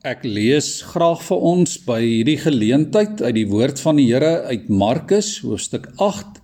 Ek 0.00 0.22
lees 0.24 0.78
graag 0.94 1.18
vir 1.20 1.42
ons 1.44 1.74
by 1.84 1.98
hierdie 2.00 2.38
geleentheid 2.40 3.18
uit 3.20 3.34
die 3.36 3.48
woord 3.50 3.82
van 3.84 3.98
die 4.00 4.06
Here 4.08 4.46
uit 4.48 4.70
Markus 4.72 5.42
hoofstuk 5.44 5.90
8 6.00 6.38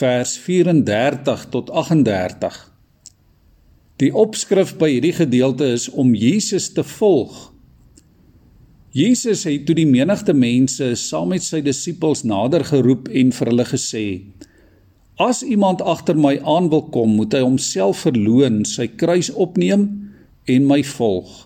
vers 0.00 0.32
34 0.42 1.44
tot 1.54 1.70
38. 1.70 2.58
Die 4.02 4.10
opskrif 4.10 4.74
by 4.82 4.90
hierdie 4.96 5.14
gedeelte 5.14 5.70
is 5.76 5.86
om 5.94 6.10
Jesus 6.18 6.66
te 6.74 6.82
volg. 6.82 7.38
Jesus 8.90 9.46
het 9.46 9.62
toe 9.70 9.78
die 9.78 9.86
menigte 9.86 10.34
mense 10.34 10.96
saam 10.98 11.36
met 11.36 11.46
sy 11.46 11.62
disippels 11.62 12.26
nader 12.26 12.66
geroep 12.66 13.06
en 13.14 13.30
vir 13.30 13.54
hulle 13.54 13.70
gesê: 13.70 14.06
As 15.22 15.46
iemand 15.46 15.86
agter 15.86 16.18
my 16.18 16.40
aan 16.42 16.66
wil 16.74 16.88
kom, 16.90 17.14
moet 17.14 17.30
hy 17.38 17.46
homself 17.46 18.08
verloën, 18.10 18.64
sy 18.66 18.90
kruis 18.90 19.30
opneem 19.30 19.92
en 20.50 20.66
my 20.66 20.82
volg. 20.98 21.45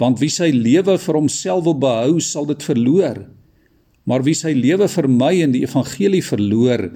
Want 0.00 0.20
wie 0.20 0.30
sy 0.32 0.50
lewe 0.54 0.96
vir 0.98 1.18
homself 1.18 1.64
wil 1.64 1.78
behou, 1.78 2.20
sal 2.20 2.46
dit 2.46 2.62
verloor. 2.62 3.24
Maar 4.08 4.24
wie 4.26 4.34
sy 4.34 4.54
lewe 4.56 4.88
vir 4.88 5.08
my 5.08 5.34
en 5.44 5.52
die 5.54 5.62
evangelie 5.66 6.22
verloor, 6.24 6.88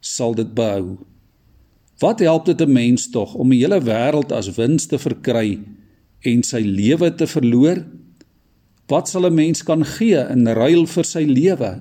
sal 0.00 0.36
dit 0.36 0.54
behou. 0.56 0.98
Wat 2.02 2.20
help 2.20 2.46
dit 2.46 2.60
'n 2.60 2.72
mens 2.72 3.10
tog 3.10 3.34
om 3.34 3.50
die 3.50 3.60
hele 3.62 3.80
wêreld 3.80 4.32
as 4.32 4.56
wins 4.56 4.86
te 4.86 4.98
verkry 4.98 5.60
en 6.22 6.42
sy 6.42 6.60
lewe 6.60 7.14
te 7.14 7.26
verloor? 7.26 7.84
Wat 8.88 9.08
sal 9.08 9.26
'n 9.26 9.34
mens 9.34 9.62
kan 9.62 9.84
gee 9.84 10.20
in 10.30 10.46
ruil 10.46 10.86
vir 10.86 11.04
sy 11.04 11.24
lewe? 11.24 11.80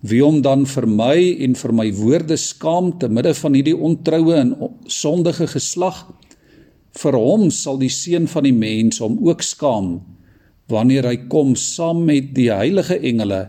Wie 0.00 0.22
hom 0.22 0.42
dan 0.42 0.66
vir 0.66 0.86
my 0.86 1.16
en 1.40 1.54
vir 1.54 1.72
my 1.72 1.92
woorde 1.92 2.36
skaam 2.36 2.98
te 2.98 3.08
midde 3.08 3.34
van 3.34 3.54
hierdie 3.54 3.76
ontroue 3.76 4.34
en 4.34 4.56
sondige 4.86 5.46
geslag? 5.46 6.04
Vir 6.94 7.18
hom 7.18 7.48
sal 7.50 7.78
die 7.80 7.92
seun 7.92 8.28
van 8.30 8.46
die 8.46 8.54
mens 8.54 9.00
hom 9.02 9.18
ook 9.26 9.42
skaam 9.42 9.96
wanneer 10.70 11.04
hy 11.10 11.16
kom 11.28 11.52
saam 11.58 12.04
met 12.08 12.32
die 12.36 12.48
heilige 12.52 12.96
engele 12.96 13.48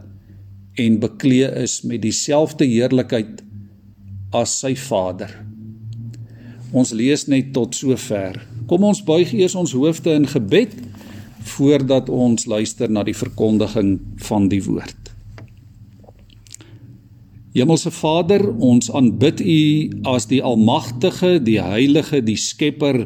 en 0.81 0.97
bekleë 0.99 1.53
is 1.63 1.79
met 1.87 2.01
dieselfde 2.03 2.67
heerlikheid 2.67 3.39
as 4.35 4.57
sy 4.59 4.73
Vader. 4.75 5.31
Ons 6.75 6.91
lees 6.91 7.27
net 7.31 7.53
tot 7.55 7.77
sover. 7.77 8.35
Kom 8.67 8.83
ons 8.83 8.99
buig 9.05 9.31
eers 9.37 9.55
ons 9.55 9.75
hoofde 9.77 10.11
in 10.17 10.27
gebed 10.27 10.73
voordat 11.55 12.09
ons 12.09 12.47
luister 12.49 12.91
na 12.91 13.05
die 13.05 13.15
verkondiging 13.15 13.99
van 14.27 14.49
die 14.51 14.63
woord. 14.65 15.11
Hemelse 17.55 17.93
Vader, 17.95 18.49
ons 18.59 18.89
aanbid 18.91 19.39
U 19.39 19.59
as 20.11 20.25
die 20.27 20.41
almagtige, 20.43 21.37
die 21.39 21.61
heilige, 21.63 22.19
die 22.25 22.35
skepper 22.35 23.05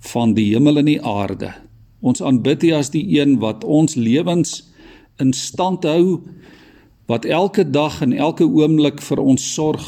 van 0.00 0.34
die 0.34 0.50
hemel 0.54 0.80
en 0.80 0.88
die 0.88 1.00
aarde. 1.02 1.52
Ons 2.00 2.22
aanbid 2.24 2.64
U 2.64 2.72
as 2.78 2.92
die 2.94 3.04
een 3.18 3.38
wat 3.42 3.64
ons 3.64 3.96
lewens 4.00 4.62
in 5.20 5.34
stand 5.36 5.84
hou, 5.84 6.20
wat 7.10 7.26
elke 7.28 7.66
dag 7.66 8.00
en 8.04 8.14
elke 8.16 8.46
oomblik 8.46 9.02
vir 9.04 9.20
ons 9.20 9.44
sorg. 9.54 9.84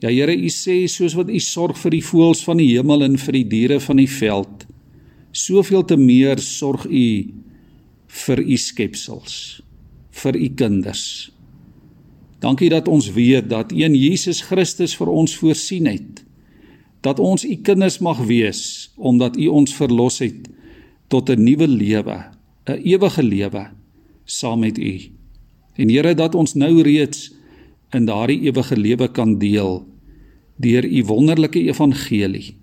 Ja 0.00 0.08
Here, 0.08 0.32
U 0.32 0.48
sê 0.48 0.86
soos 0.88 1.16
wat 1.18 1.28
U 1.28 1.40
sorg 1.44 1.76
vir 1.82 1.98
die 1.98 2.04
voëls 2.04 2.44
van 2.46 2.62
die 2.62 2.70
hemel 2.70 3.04
en 3.04 3.18
vir 3.20 3.40
die 3.40 3.48
diere 3.50 3.80
van 3.84 4.00
die 4.00 4.08
veld, 4.08 4.64
soveel 5.36 5.84
te 5.84 5.98
meer 6.00 6.40
sorg 6.40 6.86
U 6.88 7.08
vir 8.24 8.40
U 8.40 8.56
skepsels, 8.56 9.34
vir 10.22 10.38
U 10.38 10.48
kinders. 10.56 11.04
Dankie 12.40 12.70
dat 12.72 12.88
ons 12.88 13.10
weet 13.12 13.50
dat 13.50 13.74
een 13.76 13.92
Jesus 13.98 14.40
Christus 14.48 14.96
vir 14.96 15.12
ons 15.12 15.36
voorsien 15.36 15.90
het 15.90 16.24
dat 17.00 17.18
ons 17.18 17.44
u 17.44 17.56
kinders 17.56 17.98
mag 17.98 18.18
wees 18.28 18.92
omdat 18.96 19.36
u 19.36 19.46
ons 19.46 19.74
verlos 19.74 20.18
het 20.20 20.48
tot 21.08 21.30
'n 21.30 21.42
nuwe 21.42 21.68
lewe, 21.68 22.18
'n 22.66 22.80
ewige 22.84 23.22
lewe 23.22 23.70
saam 24.24 24.60
met 24.60 24.78
u. 24.78 25.00
En 25.74 25.88
Here 25.88 26.14
dat 26.14 26.34
ons 26.34 26.54
nou 26.54 26.82
reeds 26.82 27.32
in 27.90 28.04
daardie 28.04 28.40
ewige 28.40 28.76
lewe 28.76 29.08
kan 29.08 29.38
deel 29.38 29.86
deur 30.56 30.84
u 30.84 31.04
wonderlike 31.04 31.60
evangelie. 31.60 32.54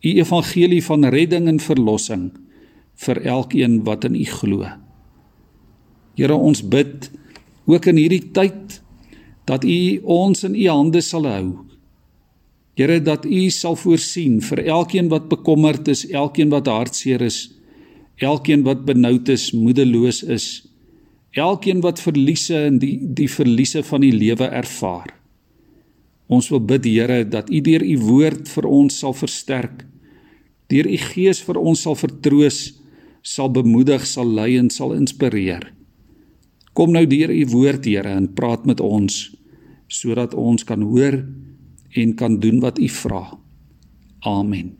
U 0.00 0.10
evangelie 0.14 0.84
van 0.84 1.04
redding 1.04 1.48
en 1.48 1.60
verlossing 1.60 2.32
vir 2.94 3.20
elkeen 3.26 3.82
wat 3.84 4.04
in 4.04 4.14
u 4.14 4.24
glo. 4.24 4.66
Here 6.14 6.34
ons 6.34 6.62
bid 6.62 7.10
ook 7.66 7.86
in 7.86 7.96
hierdie 7.96 8.30
tyd 8.30 8.82
dat 9.44 9.64
u 9.64 10.00
ons 10.04 10.44
in 10.44 10.54
u 10.54 10.68
hande 10.68 11.00
sal 11.00 11.26
hou 11.26 11.73
Here 12.74 12.98
dat 13.02 13.26
U 13.26 13.40
sal 13.54 13.76
voorsien 13.78 14.40
vir 14.42 14.64
elkeen 14.66 15.08
wat 15.12 15.28
bekommerd 15.30 15.88
is, 15.88 16.02
elkeen 16.10 16.50
wat 16.50 16.66
hartseer 16.66 17.22
is, 17.22 17.52
elkeen 18.18 18.64
wat 18.66 18.82
benoud 18.86 19.28
is, 19.30 19.52
moedeloos 19.54 20.22
is, 20.26 20.46
elkeen 21.38 21.82
wat 21.82 22.02
verliese 22.02 22.64
en 22.66 22.80
die 22.82 22.96
die 22.98 23.28
verliese 23.30 23.82
van 23.86 24.02
die 24.02 24.14
lewe 24.14 24.48
ervaar. 24.50 25.12
Ons 26.26 26.48
wil 26.50 26.62
bid 26.66 26.86
Here 26.88 27.22
dat 27.28 27.50
U 27.50 27.60
deur 27.62 27.82
U 27.84 27.96
woord 28.08 28.50
vir 28.50 28.66
ons 28.66 28.98
sal 28.98 29.14
versterk, 29.14 29.84
deur 30.72 30.88
U 30.90 30.98
Gees 31.12 31.42
vir 31.46 31.60
ons 31.60 31.86
sal 31.86 31.94
vertroos, 31.98 32.74
sal 33.22 33.52
bemoedig, 33.54 34.02
sal 34.06 34.26
lei 34.26 34.56
en 34.58 34.70
sal 34.70 34.96
inspireer. 34.98 35.70
Kom 36.74 36.90
nou 36.90 37.04
deur 37.06 37.30
U 37.30 37.42
woord 37.54 37.86
Here 37.86 38.16
en 38.18 38.30
praat 38.34 38.66
met 38.66 38.82
ons 38.82 39.30
sodat 39.94 40.32
ons 40.34 40.64
kan 40.66 40.80
hoor 40.82 41.20
en 41.94 42.14
kan 42.18 42.40
doen 42.42 42.60
wat 42.60 42.78
U 42.78 42.88
vra. 42.88 43.22
Amen. 44.18 44.74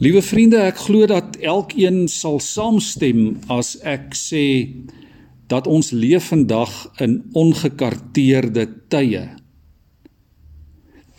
Liewe 0.00 0.22
vriende, 0.24 0.62
ek 0.64 0.78
glo 0.86 1.04
dat 1.10 1.36
elkeen 1.44 2.06
sal 2.08 2.38
saamstem 2.40 3.34
as 3.52 3.74
ek 3.84 4.14
sê 4.16 4.44
dat 5.50 5.66
ons 5.68 5.90
leef 5.92 6.30
vandag 6.30 6.72
in 7.04 7.18
ongekarteerde 7.36 8.64
tye. 8.88 9.26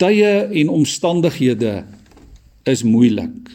Tye 0.02 0.32
en 0.50 0.72
omstandighede 0.72 1.84
is 2.66 2.82
moeilik. 2.82 3.52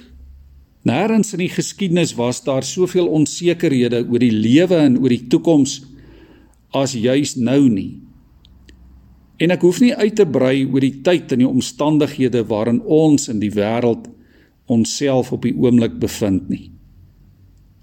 Nêrens 0.87 1.33
in 1.35 1.43
die 1.43 1.51
geskiedenis 1.51 2.13
was 2.15 2.39
daar 2.45 2.63
soveel 2.63 3.09
onsekerhede 3.11 4.05
oor 4.07 4.23
die 4.23 4.31
lewe 4.31 4.79
en 4.79 4.99
oor 5.01 5.11
die 5.11 5.25
toekoms 5.27 5.81
as 6.71 6.93
juis 6.95 7.35
nou 7.35 7.65
nie. 7.67 7.97
En 9.37 9.53
ek 9.53 9.61
hoef 9.61 9.79
nie 9.83 9.93
uit 9.93 10.15
te 10.17 10.25
brei 10.25 10.65
oor 10.65 10.81
die 10.81 11.03
tyd 11.05 11.33
en 11.33 11.43
die 11.43 11.49
omstandighede 11.49 12.41
waarin 12.49 12.79
ons 12.81 13.29
in 13.29 13.41
die 13.41 13.53
wêreld 13.53 14.07
onsself 14.65 15.29
op 15.35 15.45
die 15.45 15.53
oomblik 15.53 15.99
bevind 16.01 16.49
nie. 16.49 16.71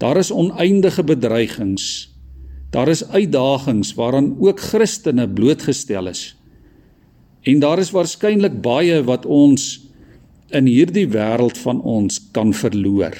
Daar 0.03 0.19
is 0.19 0.33
oneindige 0.35 1.05
bedreigings. 1.07 2.11
Daar 2.75 2.91
is 2.91 3.05
uitdagings 3.07 3.93
waaraan 3.95 4.33
ook 4.43 4.59
Christene 4.59 5.29
blootgestel 5.29 6.11
is. 6.11 6.33
En 7.47 7.61
daar 7.63 7.79
is 7.79 7.93
waarskynlik 7.95 8.59
baie 8.61 8.99
wat 9.07 9.25
ons 9.25 9.79
in 10.51 10.67
hierdie 10.67 11.07
wêreld 11.07 11.57
van 11.63 11.79
ons 11.81 12.19
kan 12.35 12.51
verloor. 12.53 13.15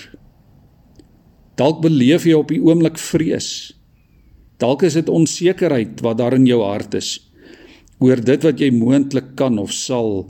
Dalk 1.55 1.79
beleef 1.85 2.25
jy 2.27 2.35
op 2.35 2.51
die 2.51 2.59
oomblik 2.59 2.99
vrees. 2.99 3.71
Dalk 4.59 4.83
is 4.83 4.99
dit 4.99 5.09
onsekerheid 5.09 6.03
wat 6.03 6.19
daar 6.19 6.35
in 6.35 6.47
jou 6.49 6.59
hart 6.65 6.99
is 6.99 7.15
oor 8.03 8.19
dit 8.19 8.43
wat 8.43 8.59
jy 8.59 8.71
moontlik 8.75 9.35
kan 9.39 9.59
of 9.61 9.71
sal 9.73 10.25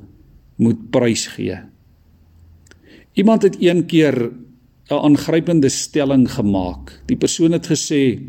moet 0.62 0.90
prysgee. 0.94 1.58
Iemand 3.16 3.48
het 3.48 3.58
een 3.60 3.86
keer 3.86 4.32
'n 4.90 5.02
aangrypende 5.02 5.70
stelling 5.70 6.32
gemaak. 6.32 7.02
Die 7.06 7.18
persoon 7.18 7.52
het 7.52 7.68
gesê: 7.68 8.22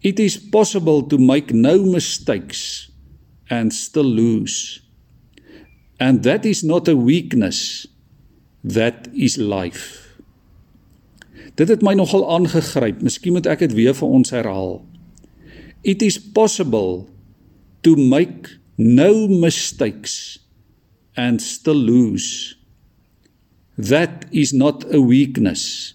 "It 0.00 0.18
is 0.18 0.48
possible 0.50 1.06
to 1.06 1.18
make 1.18 1.54
no 1.54 1.84
mistakes 1.84 2.92
and 3.48 3.72
still 3.72 4.14
lose. 4.14 4.80
And 5.96 6.22
that 6.22 6.44
is 6.44 6.62
not 6.62 6.88
a 6.88 6.96
weakness, 6.96 7.88
that 8.62 9.08
is 9.12 9.36
life." 9.36 10.02
Dit 11.54 11.68
het 11.68 11.82
my 11.82 11.94
nogal 11.94 12.30
aangegryp. 12.30 13.02
Miskien 13.02 13.32
moet 13.32 13.46
ek 13.46 13.58
dit 13.58 13.72
weer 13.72 13.94
vir 13.94 14.08
ons 14.08 14.30
herhaal. 14.30 14.84
It 15.82 16.02
is 16.02 16.20
possible 16.20 17.06
to 17.82 17.96
make 17.96 18.48
no 18.78 19.28
mistakes 19.28 20.38
and 21.16 21.40
still 21.42 21.74
lose. 21.74 22.56
That 23.76 24.26
is 24.32 24.52
not 24.52 24.84
a 24.94 25.00
weakness. 25.00 25.94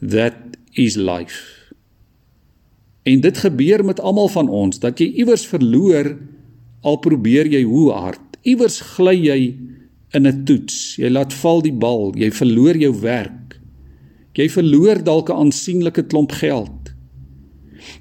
That 0.00 0.56
is 0.74 0.96
life. 0.96 1.72
En 3.02 3.20
dit 3.20 3.38
gebeur 3.38 3.84
met 3.84 4.00
almal 4.00 4.28
van 4.28 4.48
ons 4.48 4.80
dat 4.82 4.98
jy 5.00 5.12
iewers 5.22 5.46
verloor 5.46 6.16
al 6.82 6.98
probeer 7.02 7.46
jy 7.46 7.62
hoe 7.62 7.92
hard. 7.94 8.22
Iewers 8.42 8.80
gly 8.96 9.14
jy 9.14 9.38
in 10.14 10.26
'n 10.26 10.44
toets. 10.44 10.96
Jy 10.96 11.10
laat 11.10 11.32
val 11.32 11.62
die 11.62 11.72
bal, 11.72 12.12
jy 12.16 12.30
verloor 12.30 12.76
jou 12.76 12.92
werk. 13.00 13.60
Jy 14.34 14.48
verloor 14.48 15.02
dalk 15.02 15.30
'n 15.30 15.38
aansienlike 15.46 16.02
klomp 16.06 16.32
geld. 16.32 16.92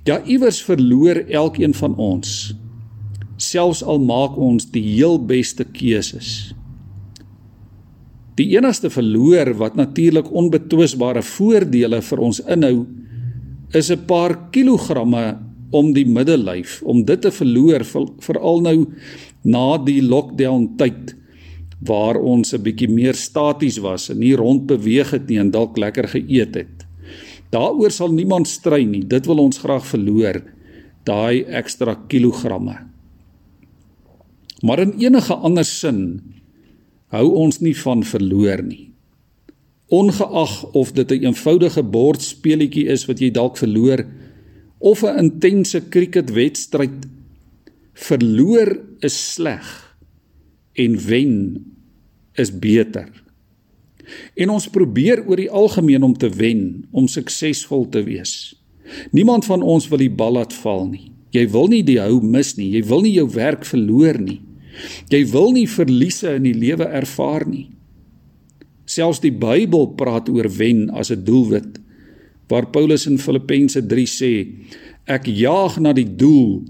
Ja, 0.03 0.23
iewers 0.23 0.61
verloor 0.61 1.25
elkeen 1.29 1.73
van 1.73 1.95
ons 1.95 2.53
selfs 3.37 3.83
al 3.83 3.99
maak 3.99 4.37
ons 4.37 4.69
die 4.71 4.83
heel 4.83 5.17
beste 5.19 5.65
keuses. 5.65 6.53
Die 8.35 8.49
enigste 8.57 8.89
verloor 8.91 9.53
wat 9.59 9.77
natuurlik 9.79 10.27
onbetwisbare 10.31 11.23
voordele 11.23 12.01
vir 12.03 12.19
ons 12.19 12.41
inhou 12.51 12.85
is 13.73 13.91
'n 13.91 14.05
paar 14.07 14.49
kilogramme 14.51 15.39
om 15.71 15.93
die 15.93 16.05
middellyf 16.05 16.81
om 16.83 17.03
dit 17.03 17.21
te 17.21 17.31
verloor 17.31 17.83
veral 18.19 18.61
nou 18.61 18.85
na 19.43 19.77
die 19.77 20.01
lockdown 20.01 20.75
tyd 20.77 21.15
waar 21.81 22.17
ons 22.17 22.53
'n 22.53 22.63
bietjie 22.63 22.89
meer 22.89 23.13
staties 23.13 23.77
was 23.77 24.09
en 24.09 24.19
nie 24.19 24.35
rond 24.35 24.67
beweeg 24.67 25.11
het 25.11 25.29
nie 25.29 25.39
en 25.39 25.51
dalk 25.51 25.77
lekker 25.77 26.07
geëet 26.07 26.55
het. 26.55 26.85
Daaroor 27.51 27.91
sal 27.91 28.11
niemand 28.11 28.47
stry 28.47 28.83
nie. 28.83 29.03
Dit 29.03 29.25
wil 29.25 29.37
ons 29.37 29.57
graag 29.57 29.85
verloor, 29.85 30.41
daai 31.03 31.45
ekstra 31.45 31.95
kilogramme. 32.07 32.94
Maar 34.65 34.81
in 34.81 34.95
enige 34.97 35.35
ander 35.45 35.65
sin 35.65 36.01
hou 37.13 37.27
ons 37.37 37.61
nie 37.61 37.75
van 37.77 38.01
verloor 38.03 38.63
nie. 38.65 38.89
Ongeag 39.93 40.55
of 40.73 40.91
dit 40.97 41.11
'n 41.11 41.25
eenvoudige 41.29 41.83
bordspeletjie 41.83 42.87
is 42.89 43.05
wat 43.05 43.19
jy 43.19 43.29
dalk 43.31 43.57
verloor 43.57 44.05
of 44.79 45.03
'n 45.03 45.17
intense 45.17 45.89
cricketwedstryd, 45.89 47.05
verloor 47.93 48.81
is 48.99 49.33
sleg 49.33 49.97
en 50.73 50.97
wen 50.97 51.65
is 52.33 52.59
beter. 52.59 53.09
En 54.35 54.49
ons 54.49 54.67
probeer 54.67 55.23
oor 55.27 55.35
die 55.35 55.51
algemeen 55.51 56.03
om 56.03 56.13
te 56.17 56.29
wen, 56.29 56.85
om 56.91 57.07
suksesvol 57.07 57.89
te 57.89 58.03
wees. 58.03 58.55
Niemand 59.11 59.45
van 59.45 59.61
ons 59.61 59.87
wil 59.87 59.97
die 59.97 60.11
bal 60.11 60.31
laat 60.31 60.53
val 60.53 60.87
nie. 60.87 61.11
Jy 61.29 61.49
wil 61.49 61.67
nie 61.67 61.83
die 61.83 61.99
hou 61.99 62.21
mis 62.21 62.55
nie. 62.55 62.69
Jy 62.69 62.83
wil 62.87 63.01
nie 63.01 63.13
jou 63.13 63.29
werk 63.29 63.65
verloor 63.65 64.19
nie. 64.21 64.41
Jy 65.09 65.21
wil 65.31 65.53
nie 65.55 65.67
verliese 65.69 66.35
in 66.35 66.47
die 66.47 66.55
lewe 66.57 66.87
ervaar 66.89 67.45
nie. 67.47 67.69
Selfs 68.85 69.21
die 69.23 69.33
Bybel 69.33 69.93
praat 69.97 70.29
oor 70.29 70.49
wen 70.57 70.89
as 70.89 71.11
'n 71.11 71.23
doelwit. 71.23 71.79
Waar 72.47 72.67
Paulus 72.69 73.07
in 73.07 73.17
Filippense 73.17 73.81
3 73.81 74.05
sê, 74.05 74.47
ek 75.07 75.25
jaag 75.25 75.79
na 75.79 75.93
die 75.93 76.15
doel 76.15 76.63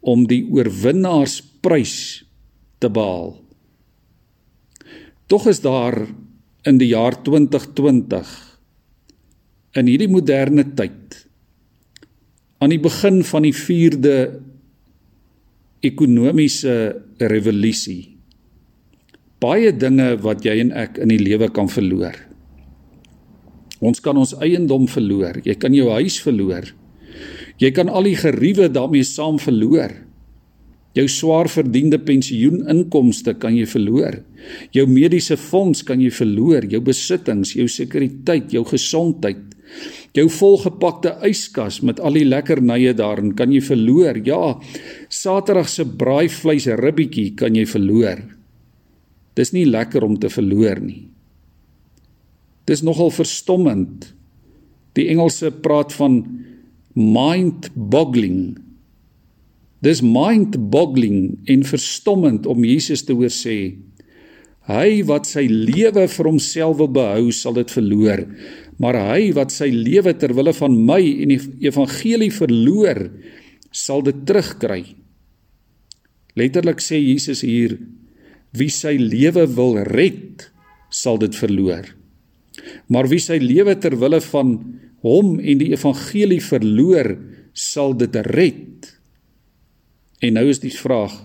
om 0.00 0.26
die 0.26 0.44
oorwinnaarsprys 0.44 2.24
te 2.78 2.90
behaal. 2.90 3.40
Tog 5.26 5.46
is 5.48 5.60
daar 5.60 6.06
in 6.64 6.78
die 6.78 6.92
jaar 6.92 7.16
2020 7.22 8.28
in 9.74 9.86
hierdie 9.86 10.08
moderne 10.08 10.64
tyd 10.76 11.24
aan 12.62 12.72
die 12.72 12.80
begin 12.80 13.20
van 13.26 13.44
die 13.44 13.52
4de 13.52 14.16
ekonomiese 15.84 16.74
revolusie 17.20 18.14
baie 19.44 19.72
dinge 19.76 20.14
wat 20.24 20.44
jy 20.46 20.58
en 20.62 20.72
ek 20.84 21.00
in 21.02 21.12
die 21.12 21.20
lewe 21.20 21.50
kan 21.54 21.68
verloor. 21.70 22.16
Ons 23.84 24.00
kan 24.04 24.16
ons 24.16 24.32
eiendom 24.44 24.86
verloor, 24.88 25.42
jy 25.44 25.56
kan 25.60 25.74
jou 25.76 25.90
huis 25.92 26.16
verloor. 26.24 26.70
Jy 27.60 27.70
kan 27.74 27.90
al 27.92 28.08
die 28.08 28.16
geriewe 28.18 28.70
daarmee 28.72 29.06
saam 29.06 29.36
verloor. 29.42 29.92
Jou 30.94 31.04
swaar 31.10 31.50
verdiende 31.50 31.98
pensioeninkomste 32.02 33.34
kan 33.42 33.54
jy 33.54 33.66
verloor. 33.66 34.20
Jou 34.74 34.86
mediese 34.90 35.36
fonds 35.38 35.82
kan 35.86 36.02
jy 36.02 36.10
verloor, 36.14 36.66
jou 36.70 36.80
besittings, 36.86 37.54
jou 37.58 37.66
sekuriteit, 37.70 38.54
jou 38.54 38.62
gesondheid. 38.68 39.42
Jou 40.14 40.28
volgepakte 40.30 41.16
yskas 41.26 41.80
met 41.82 41.98
al 41.98 42.14
die 42.14 42.26
lekkernye 42.26 42.92
daarin 42.94 43.32
kan 43.34 43.50
jy 43.50 43.62
verloor. 43.64 44.20
Ja, 44.22 44.54
Saterdag 45.10 45.68
se 45.68 45.86
braaivleis 45.86 46.68
ribbetjie 46.78 47.32
kan 47.38 47.56
jy 47.58 47.66
verloor. 47.66 48.22
Dis 49.34 49.50
nie 49.50 49.66
lekker 49.66 50.06
om 50.06 50.14
te 50.22 50.30
verloor 50.30 50.78
nie. 50.78 51.08
Dis 52.70 52.84
nogal 52.86 53.10
verstommend. 53.10 54.12
Die 54.94 55.08
Engelse 55.10 55.50
praat 55.50 55.92
van 55.98 56.22
mind-boggling 56.94 58.54
Dis 59.84 60.00
mind-boggling 60.00 61.44
en 61.44 61.64
verstommend 61.68 62.46
om 62.48 62.64
Jesus 62.64 63.02
te 63.04 63.12
hoor 63.12 63.32
sê: 63.32 63.74
Hy 64.64 65.02
wat 65.04 65.28
sy 65.28 65.44
lewe 65.50 66.06
vir 66.08 66.28
homself 66.30 66.78
wil 66.78 66.88
behou, 66.88 67.28
sal 67.36 67.56
dit 67.58 67.68
verloor, 67.68 68.22
maar 68.80 68.96
hy 69.12 69.28
wat 69.36 69.52
sy 69.52 69.68
lewe 69.68 70.14
ter 70.16 70.32
wille 70.36 70.54
van 70.56 70.78
my 70.88 71.00
en 71.24 71.34
die 71.34 71.40
evangelie 71.68 72.30
verloor, 72.32 73.02
sal 73.74 74.00
dit 74.06 74.24
terugkry. 74.24 74.82
Letterlik 76.38 76.80
sê 76.82 76.98
Jesus 76.98 77.44
hier: 77.44 77.76
Wie 78.56 78.70
sy 78.72 78.96
lewe 78.98 79.44
wil 79.52 79.82
red, 79.84 80.48
sal 80.88 81.20
dit 81.20 81.36
verloor. 81.36 81.86
Maar 82.88 83.10
wie 83.10 83.20
sy 83.20 83.36
lewe 83.42 83.76
ter 83.82 83.98
wille 84.00 84.22
van 84.30 84.56
hom 85.04 85.36
en 85.38 85.60
die 85.60 85.72
evangelie 85.74 86.40
verloor, 86.40 87.12
sal 87.52 87.92
dit 87.98 88.16
red. 88.32 88.88
En 90.24 90.38
nou 90.38 90.48
is 90.48 90.62
die 90.64 90.72
vraag: 90.72 91.20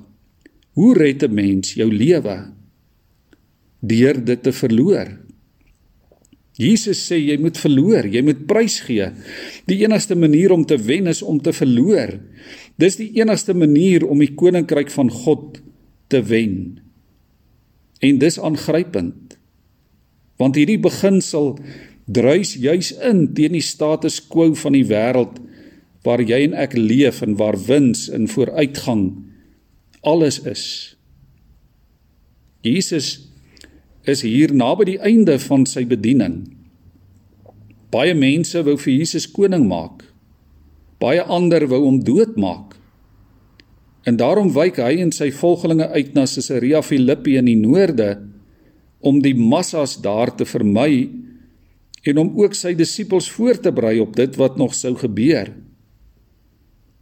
Hoe 0.75 0.93
red 0.97 1.23
'n 1.23 1.33
mens 1.33 1.77
jou 1.79 1.87
lewe 1.87 2.58
deur 3.79 4.19
dit 4.25 4.41
te 4.43 4.53
verloor? 4.55 5.11
Jesus 6.59 6.99
sê 7.07 7.15
jy 7.21 7.37
moet 7.39 7.55
verloor, 7.55 8.07
jy 8.11 8.19
moet 8.25 8.41
prys 8.49 8.81
gee. 8.83 9.05
Die 9.69 9.79
enigste 9.85 10.17
manier 10.19 10.51
om 10.51 10.65
te 10.67 10.75
wen 10.75 11.07
is 11.07 11.21
om 11.23 11.39
te 11.39 11.53
verloor. 11.55 12.17
Dis 12.79 12.99
die 12.99 13.13
enigste 13.21 13.55
manier 13.55 14.03
om 14.03 14.19
die 14.19 14.33
koninkryk 14.35 14.91
van 14.91 15.11
God 15.11 15.61
te 16.11 16.19
wen. 16.27 16.81
En 18.03 18.19
dis 18.19 18.39
aangrypend. 18.39 19.37
Want 20.39 20.59
hierdie 20.59 20.79
beginsel 20.83 21.53
druis 22.11 22.57
juis 22.59 22.91
in 23.07 23.29
teen 23.37 23.55
die 23.55 23.63
status 23.63 24.19
quo 24.27 24.51
van 24.57 24.75
die 24.75 24.87
wêreld 24.89 25.39
waar 26.03 26.23
jy 26.23 26.41
en 26.47 26.55
ek 26.57 26.75
leef 26.75 27.21
en 27.23 27.37
waar 27.39 27.59
wins 27.69 28.07
en 28.11 28.27
vooruitgang 28.31 29.03
alles 30.07 30.39
is. 30.47 30.65
Jesus 32.63 33.28
is 34.09 34.23
hier 34.25 34.53
naby 34.55 34.93
die 34.93 35.01
einde 35.05 35.37
van 35.41 35.65
sy 35.69 35.85
bediening. 35.87 36.41
Baie 37.93 38.13
mense 38.13 38.61
wou 38.65 38.75
vir 38.77 38.93
Jesus 38.93 39.27
koning 39.33 39.65
maak. 39.69 40.03
Baie 41.01 41.23
ander 41.23 41.65
wou 41.71 41.81
hom 41.85 42.01
doodmaak. 42.05 42.75
En 44.07 44.17
daarom 44.19 44.51
wyk 44.55 44.79
hy 44.81 44.99
en 45.03 45.11
sy 45.13 45.29
volgelinge 45.35 45.89
uit 45.93 46.13
na 46.15 46.25
Caesarea 46.29 46.81
Philippi 46.85 47.37
in 47.39 47.49
die 47.49 47.59
noorde 47.59 48.15
om 48.99 49.21
die 49.23 49.35
massas 49.35 49.97
daar 50.03 50.31
te 50.35 50.47
vermy 50.47 51.07
en 52.09 52.21
om 52.21 52.31
ook 52.39 52.55
sy 52.55 52.73
disippels 52.77 53.29
voor 53.31 53.59
te 53.59 53.71
berei 53.75 53.99
op 54.03 54.15
dit 54.15 54.37
wat 54.39 54.57
nog 54.59 54.75
sou 54.75 54.95
gebeur. 54.99 55.51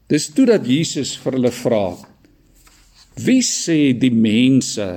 Dis 0.08 0.30
toe 0.34 0.48
dat 0.50 0.68
Jesus 0.68 1.16
vir 1.20 1.38
hulle 1.38 1.52
vra: 1.52 1.86
Wie 3.20 3.42
sê 3.44 3.94
die 3.98 4.14
mense 4.14 4.88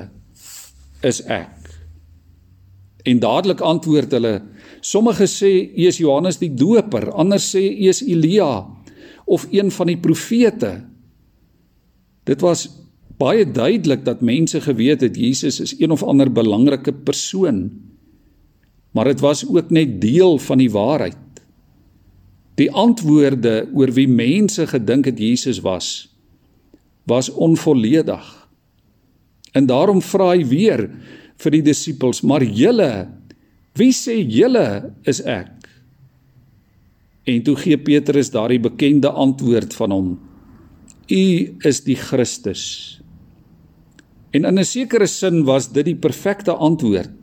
is 1.02 1.25
ek? 1.26 1.60
En 3.04 3.21
dadelik 3.23 3.61
antwoord 3.61 4.12
hulle: 4.12 4.40
Sommige 4.80 5.26
sê 5.28 5.52
U 5.76 5.87
is 5.88 6.00
Johannes 6.00 6.38
die 6.40 6.52
Doper, 6.54 7.11
ander 7.12 7.40
sê 7.40 7.62
U 7.71 7.88
is 7.88 8.02
Elia 8.02 8.66
of 9.30 9.47
een 9.50 9.71
van 9.71 9.87
die 9.87 9.99
profete. 9.99 10.73
Dit 12.26 12.42
was 12.42 12.66
baie 13.21 13.45
duidelik 13.47 14.04
dat 14.04 14.25
mense 14.25 14.61
geweet 14.61 15.04
het 15.04 15.16
Jesus 15.16 15.61
is 15.61 15.76
een 15.78 15.90
of 15.90 16.02
ander 16.02 16.33
belangrike 16.33 16.92
persoon. 16.92 17.71
Maar 18.90 19.12
dit 19.12 19.21
was 19.21 19.45
ook 19.47 19.71
net 19.71 20.00
deel 20.00 20.38
van 20.38 20.59
die 20.59 20.71
waarheid. 20.71 21.16
Die 22.59 22.71
antwoorde 22.73 23.69
oor 23.75 23.92
wie 23.95 24.09
mense 24.09 24.66
gedink 24.66 25.04
het 25.04 25.19
Jesus 25.19 25.61
was 25.61 26.09
was 27.11 27.30
onvolledig. 27.30 28.49
En 29.52 29.66
daarom 29.66 30.02
vra 30.02 30.28
hy 30.30 30.45
weer 30.47 30.85
vir 31.40 31.56
die 31.56 31.62
disippels: 31.62 32.23
"Maar 32.23 32.44
julle, 32.44 33.09
wie 33.75 33.92
sê 33.92 34.20
julle 34.20 34.94
is 35.04 35.20
ek?" 35.20 35.56
En 37.26 37.42
toe 37.42 37.56
gee 37.56 37.76
Petrus 37.76 38.30
daardie 38.30 38.61
bekende 38.61 39.11
antwoord 39.11 39.75
van 39.75 39.90
hom: 39.90 40.18
"U 41.11 41.25
is 41.64 41.80
die 41.85 41.97
Christus." 41.97 43.00
En 44.32 44.44
in 44.44 44.59
'n 44.59 44.64
sekere 44.64 45.06
sin 45.06 45.44
was 45.44 45.73
dit 45.73 45.85
die 45.85 45.97
perfekte 45.97 46.52
antwoord 46.52 47.20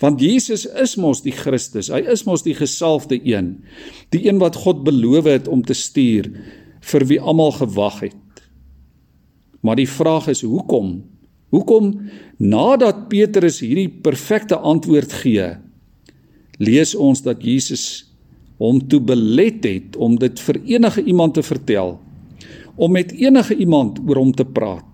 Want 0.00 0.20
Jesus 0.20 0.66
is 0.66 0.96
mos 1.00 1.22
die 1.24 1.34
Christus. 1.34 1.90
Hy 1.92 2.02
is 2.10 2.24
mos 2.28 2.44
die 2.46 2.56
gesalfde 2.56 3.20
een. 3.26 3.58
Die 4.14 4.24
een 4.26 4.40
wat 4.42 4.58
God 4.64 4.84
beloof 4.86 5.28
het 5.28 5.48
om 5.50 5.62
te 5.66 5.76
stuur 5.76 6.30
vir 6.90 7.06
wie 7.10 7.20
almal 7.20 7.52
gewag 7.58 8.00
het. 8.08 8.44
Maar 9.60 9.76
die 9.76 9.88
vraag 9.88 10.30
is 10.32 10.42
hoekom? 10.46 11.02
Hoekom 11.50 11.92
nadat 12.38 13.08
Petrus 13.10 13.58
hierdie 13.64 13.88
perfekte 13.88 14.56
antwoord 14.56 15.12
gee, 15.22 15.48
lees 16.62 16.94
ons 16.94 17.22
dat 17.26 17.42
Jesus 17.42 18.06
hom 18.60 18.78
toe 18.92 19.00
belet 19.00 19.64
het 19.64 19.96
om 19.96 20.18
dit 20.20 20.40
vir 20.46 20.60
enige 20.76 21.02
iemand 21.02 21.34
te 21.34 21.42
vertel, 21.42 21.96
om 22.76 22.92
met 22.92 23.12
enige 23.16 23.56
iemand 23.56 23.98
oor 24.06 24.20
hom 24.20 24.32
te 24.36 24.44
praat. 24.44 24.84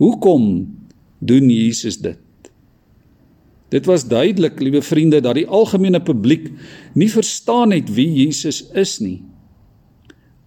Hoekom 0.00 0.46
doen 1.20 1.50
Jesus 1.50 2.00
dit? 2.02 2.20
Dit 3.74 3.86
was 3.90 4.06
duidelik, 4.06 4.60
liewe 4.60 4.82
vriende, 4.82 5.20
dat 5.20 5.36
die 5.38 5.46
algemene 5.46 6.00
publiek 6.02 6.50
nie 6.94 7.10
verstaan 7.10 7.74
het 7.74 7.90
wie 7.94 8.06
Jesus 8.22 8.62
is 8.74 8.98
nie. 9.02 9.22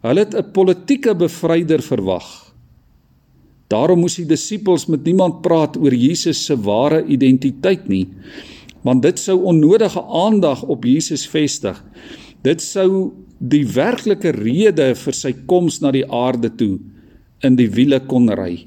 Hulle 0.06 0.24
het 0.24 0.36
'n 0.36 0.52
politieke 0.52 1.16
bevryder 1.16 1.82
verwag. 1.82 2.47
Daarom 3.68 4.06
moes 4.06 4.16
die 4.16 4.28
disippels 4.28 4.88
met 4.88 5.04
niemand 5.04 5.42
praat 5.44 5.76
oor 5.80 5.94
Jesus 5.94 6.46
se 6.46 6.56
ware 6.56 7.02
identiteit 7.04 7.88
nie, 7.92 8.06
want 8.88 9.04
dit 9.04 9.20
sou 9.20 9.42
onnodige 9.50 10.02
aandag 10.02 10.64
op 10.64 10.86
Jesus 10.88 11.26
vestig. 11.28 11.80
Dit 12.46 12.64
sou 12.64 13.12
die 13.38 13.66
werklike 13.68 14.32
rede 14.38 14.94
vir 14.96 15.16
sy 15.16 15.34
koms 15.50 15.82
na 15.84 15.92
die 15.92 16.06
aarde 16.08 16.54
toe 16.56 16.78
in 17.46 17.58
die 17.60 17.68
wiele 17.70 18.00
kon 18.08 18.32
ry. 18.32 18.66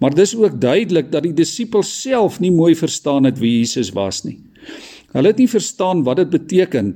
Maar 0.00 0.14
dis 0.16 0.32
ook 0.38 0.56
duidelik 0.60 1.10
dat 1.12 1.26
die 1.26 1.34
disippels 1.36 1.90
self 2.00 2.38
nie 2.40 2.52
mooi 2.54 2.72
verstaan 2.78 3.28
het 3.28 3.40
wie 3.42 3.58
Jesus 3.58 3.90
was 3.92 4.22
nie. 4.24 4.38
Hulle 5.12 5.32
het 5.34 5.42
nie 5.42 5.50
verstaan 5.50 6.04
wat 6.06 6.22
dit 6.22 6.30
beteken 6.30 6.94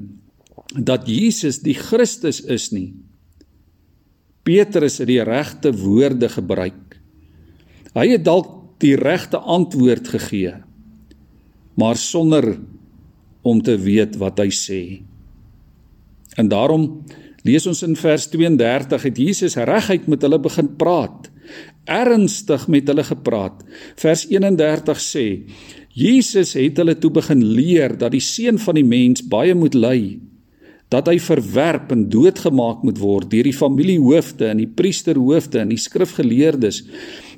dat 0.79 1.09
Jesus 1.11 1.61
die 1.61 1.77
Christus 1.77 2.41
is 2.41 2.71
nie. 2.73 2.95
Petrus 4.45 5.01
het 5.01 5.09
die 5.09 5.23
regte 5.25 5.73
woorde 5.77 6.29
gebruik. 6.29 6.84
Hy 7.95 8.09
het 8.15 8.25
dalk 8.27 8.51
die 8.83 8.97
regte 8.99 9.39
antwoord 9.39 10.09
gegee, 10.17 10.55
maar 11.79 11.97
sonder 11.97 12.57
om 13.43 13.61
te 13.63 13.77
weet 13.79 14.19
wat 14.21 14.41
hy 14.43 14.51
sê. 14.55 14.81
En 16.37 16.51
daarom 16.51 17.05
lees 17.47 17.67
ons 17.71 17.85
in 17.87 17.95
vers 17.97 18.27
32 18.33 19.07
het 19.09 19.21
Jesus 19.21 19.57
reguit 19.57 20.09
met 20.11 20.25
hulle 20.27 20.41
begin 20.43 20.75
praat 20.81 21.31
ernstig 21.85 22.67
met 22.69 22.89
hulle 22.89 23.05
gepraat. 23.05 23.63
Vers 24.01 24.27
31 24.31 25.01
sê: 25.01 25.27
Jesus 25.95 26.55
het 26.59 26.81
hulle 26.81 26.97
toe 26.99 27.13
begin 27.15 27.45
leer 27.45 27.97
dat 27.99 28.15
die 28.15 28.25
seun 28.25 28.59
van 28.59 28.79
die 28.79 28.87
mens 28.87 29.23
baie 29.23 29.55
moet 29.55 29.77
ly, 29.77 30.19
dat 30.93 31.09
hy 31.11 31.19
verwerp 31.23 31.93
en 31.95 32.09
doodgemaak 32.11 32.83
moet 32.87 32.99
word 33.03 33.31
deur 33.31 33.47
die 33.47 33.57
familiehoofde 33.57 34.51
en 34.51 34.63
die 34.63 34.71
priesterhoofde 34.71 35.63
en 35.63 35.73
die 35.73 35.81
skrifgeleerdes 35.81 36.83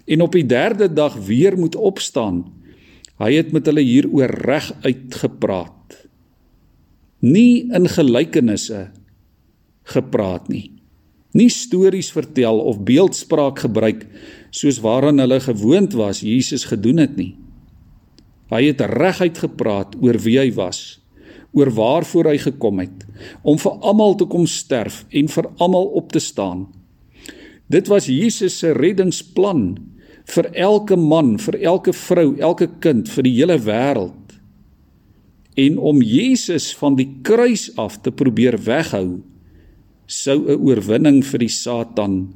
en 0.07 0.23
op 0.23 0.33
die 0.33 0.47
derde 0.47 0.89
dag 0.93 1.17
weer 1.27 1.59
moet 1.59 1.77
opstaan. 1.77 2.45
Hy 3.19 3.33
het 3.35 3.53
met 3.53 3.67
hulle 3.67 3.83
hieroor 3.83 4.31
reg 4.47 4.71
uitgepraat. 4.85 5.99
Nie 7.27 7.67
in 7.75 7.89
gelykenisse 7.91 8.89
gepraat 9.87 10.49
nie 10.53 10.77
nie 11.37 11.51
stories 11.53 12.11
vertel 12.15 12.61
of 12.65 12.81
beeldspraak 12.89 13.61
gebruik 13.67 14.07
soos 14.55 14.81
waaraan 14.85 15.21
hulle 15.21 15.41
gewoond 15.45 15.97
was 15.99 16.23
Jesus 16.25 16.65
gedoen 16.71 17.03
het 17.03 17.17
nie. 17.21 17.35
Hy 18.53 18.63
het 18.71 18.81
reguit 18.81 19.39
gepraat 19.43 19.97
oor 20.01 20.17
wie 20.23 20.39
hy 20.41 20.49
was, 20.57 20.99
oor 21.53 21.69
waarvoor 21.77 22.31
hy 22.31 22.39
gekom 22.41 22.81
het, 22.81 23.05
om 23.43 23.59
vir 23.61 23.75
almal 23.85 24.17
te 24.17 24.29
kom 24.31 24.47
sterf 24.49 25.03
en 25.11 25.29
vir 25.29 25.51
almal 25.61 25.91
op 26.01 26.15
te 26.15 26.23
staan. 26.23 26.69
Dit 27.69 27.91
was 27.93 28.07
Jesus 28.09 28.57
se 28.63 28.73
reddingsplan 28.73 29.75
vir 30.27 30.51
elke 30.55 30.97
man, 30.99 31.37
vir 31.39 31.59
elke 31.63 31.93
vrou, 31.95 32.35
elke 32.43 32.69
kind, 32.83 33.09
vir 33.09 33.27
die 33.27 33.35
hele 33.39 33.59
wêreld. 33.63 34.35
En 35.57 35.79
om 35.79 36.03
Jesus 36.03 36.75
van 36.77 36.97
die 36.99 37.09
kruis 37.25 37.71
af 37.81 38.01
te 38.03 38.13
probeer 38.13 38.59
weghou, 38.67 39.23
sou 40.07 40.39
'n 40.47 40.61
oorwinning 40.61 41.25
vir 41.25 41.39
die 41.39 41.49
Satan 41.49 42.35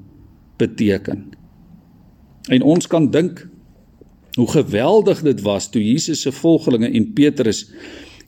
beteken. 0.59 1.35
En 2.49 2.63
ons 2.63 2.87
kan 2.87 3.11
dink 3.11 3.49
hoe 4.37 4.49
geweldig 4.49 5.23
dit 5.23 5.41
was 5.41 5.71
toe 5.71 5.83
Jesus 5.83 6.21
se 6.21 6.33
volgelinge 6.33 6.91
en 6.91 7.13
Petrus 7.13 7.67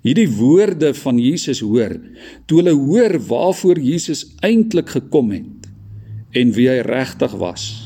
hierdie 0.02 0.28
woorde 0.28 0.94
van 0.94 1.18
Jesus 1.18 1.60
hoor, 1.60 2.00
toe 2.46 2.58
hulle 2.58 2.74
hoor 2.74 3.18
waarvoor 3.18 3.78
Jesus 3.78 4.26
eintlik 4.40 4.88
gekom 4.88 5.30
het 5.30 5.68
en 6.32 6.52
wie 6.52 6.68
hy 6.68 6.80
regtig 6.80 7.32
was. 7.32 7.81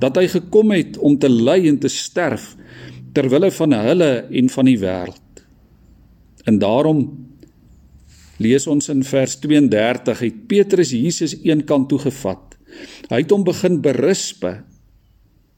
Dat 0.00 0.18
hy 0.20 0.26
gekom 0.28 0.74
het 0.74 0.98
om 0.98 1.18
te 1.18 1.30
ly 1.30 1.62
en 1.68 1.78
te 1.80 1.90
sterf 1.92 2.54
ter 3.16 3.30
wille 3.32 3.50
van 3.50 3.72
hulle 3.72 4.10
en 4.28 4.50
van 4.52 4.68
die 4.68 4.78
wêreld. 4.80 5.44
En 6.44 6.58
daarom 6.60 7.06
lees 8.42 8.66
ons 8.68 8.90
in 8.92 9.02
vers 9.06 9.38
32 9.40 10.20
het 10.20 10.40
Petrus 10.50 10.92
Jesus 10.92 11.36
eenkant 11.40 11.88
toe 11.88 11.98
gevat. 12.04 12.56
Hy 13.08 13.22
het 13.22 13.32
hom 13.32 13.46
begin 13.46 13.80
berispe 13.84 14.58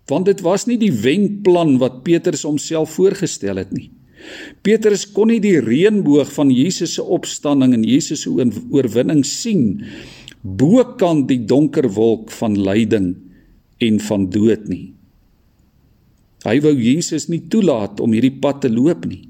want 0.08 0.24
dit 0.24 0.38
was 0.40 0.64
nie 0.64 0.78
die 0.80 0.92
wenplan 1.04 1.74
wat 1.82 1.98
Petrus 2.06 2.46
homself 2.48 2.94
voorgestel 2.96 3.60
het 3.60 3.74
nie. 3.76 3.90
Petrus 4.64 5.04
kon 5.12 5.28
nie 5.28 5.40
die 5.42 5.58
reënboog 5.60 6.30
van 6.32 6.48
Jesus 6.48 6.94
se 6.96 7.04
opstanding 7.04 7.74
en 7.76 7.84
Jesus 7.84 8.24
se 8.24 8.32
oorwinning 8.32 9.20
sien 9.26 9.82
bokant 10.40 11.26
die 11.28 11.42
donker 11.44 11.90
wolk 11.92 12.32
van 12.38 12.56
lyding 12.56 13.12
en 13.78 14.00
van 14.00 14.28
dood 14.30 14.68
nie. 14.68 14.94
Hy 16.46 16.58
wou 16.62 16.74
Jesus 16.74 17.26
nie 17.28 17.42
toelaat 17.50 18.00
om 18.00 18.14
hierdie 18.14 18.36
pad 18.42 18.62
te 18.62 18.70
loop 18.70 19.06
nie. 19.10 19.24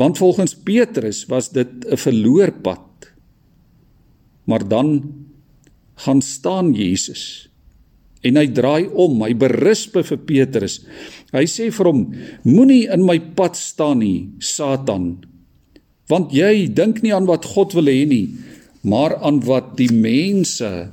Want 0.00 0.18
volgens 0.18 0.56
Petrus 0.56 1.26
was 1.28 1.50
dit 1.52 1.68
'n 1.84 1.96
verloor 1.96 2.52
pad. 2.62 3.12
Maar 4.44 4.68
dan 4.68 4.88
gaan 5.94 6.22
staan 6.22 6.72
Jesus 6.72 7.48
en 8.22 8.36
hy 8.36 8.46
draai 8.50 8.88
om, 8.98 9.22
hy 9.22 9.34
berisp 9.34 9.98
vir 10.02 10.18
Petrus. 10.26 10.80
Hy 11.32 11.44
sê 11.46 11.70
vir 11.70 11.86
hom: 11.86 12.14
Moenie 12.48 12.88
in 12.90 13.04
my 13.06 13.18
pad 13.38 13.56
staan 13.56 14.02
nie, 14.02 14.28
Satan. 14.40 15.24
Want 16.08 16.32
jy 16.32 16.66
dink 16.72 17.02
nie 17.04 17.14
aan 17.14 17.28
wat 17.28 17.44
God 17.44 17.76
wil 17.76 17.90
hê 17.90 18.06
nie, 18.08 18.34
maar 18.82 19.18
aan 19.22 19.42
wat 19.44 19.76
die 19.76 19.92
mense 19.92 20.90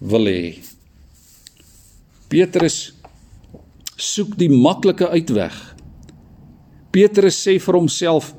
wil 0.00 0.26
hê. 0.26 0.58
Petrus 2.30 2.92
soek 3.98 4.36
die 4.38 4.50
maklike 4.52 5.08
uitweg. 5.10 5.54
Petrus 6.94 7.40
sê 7.42 7.56
vir 7.58 7.78
homself: 7.78 8.32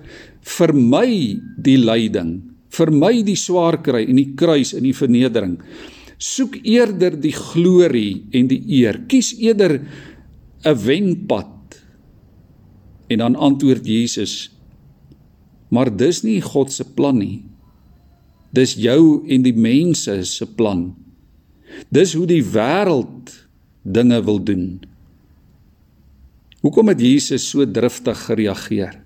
"Vermy 0.58 1.40
die 1.60 1.78
lyding, 1.78 2.40
vermy 2.72 3.22
die 3.28 3.36
swaar 3.36 3.82
kry 3.84 4.06
en 4.08 4.16
die 4.16 4.32
kruis 4.36 4.74
en 4.74 4.88
die 4.88 4.96
vernedering. 4.96 5.58
Soek 6.18 6.62
eerder 6.64 7.18
die 7.20 7.36
glorie 7.36 8.24
en 8.32 8.48
die 8.48 8.62
eer. 8.80 9.04
Kies 9.08 9.36
eerder 9.40 9.82
'n 10.64 10.76
wenpad." 10.86 11.82
En 13.10 13.18
dan 13.20 13.36
antwoord 13.36 13.86
Jesus: 13.86 14.52
"Maar 15.70 15.92
dis 15.98 16.24
nie 16.24 16.42
God 16.42 16.72
se 16.72 16.84
plan 16.84 17.18
nie. 17.18 17.44
Dis 18.54 18.76
jou 18.76 19.24
en 19.28 19.42
die 19.44 19.56
mense 19.56 20.24
se 20.26 20.46
plan. 20.46 20.96
Dis 21.90 22.14
hoe 22.14 22.28
die 22.28 22.44
wêreld 22.44 23.51
dinge 23.84 24.22
wil 24.24 24.40
doen." 24.44 24.82
Hoekom 26.62 26.92
het 26.94 27.02
Jesus 27.02 27.50
so 27.50 27.66
driftig 27.66 28.20
gereageer? 28.28 29.00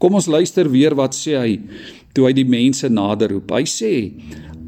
Kom 0.00 0.16
ons 0.16 0.26
luister 0.26 0.70
weer 0.72 0.94
wat 0.96 1.12
sê 1.12 1.36
hy 1.36 1.58
toe 2.16 2.30
hy 2.30 2.32
die 2.32 2.48
mense 2.48 2.88
naderroep. 2.88 3.52
Hy 3.52 3.66
sê: 3.68 3.92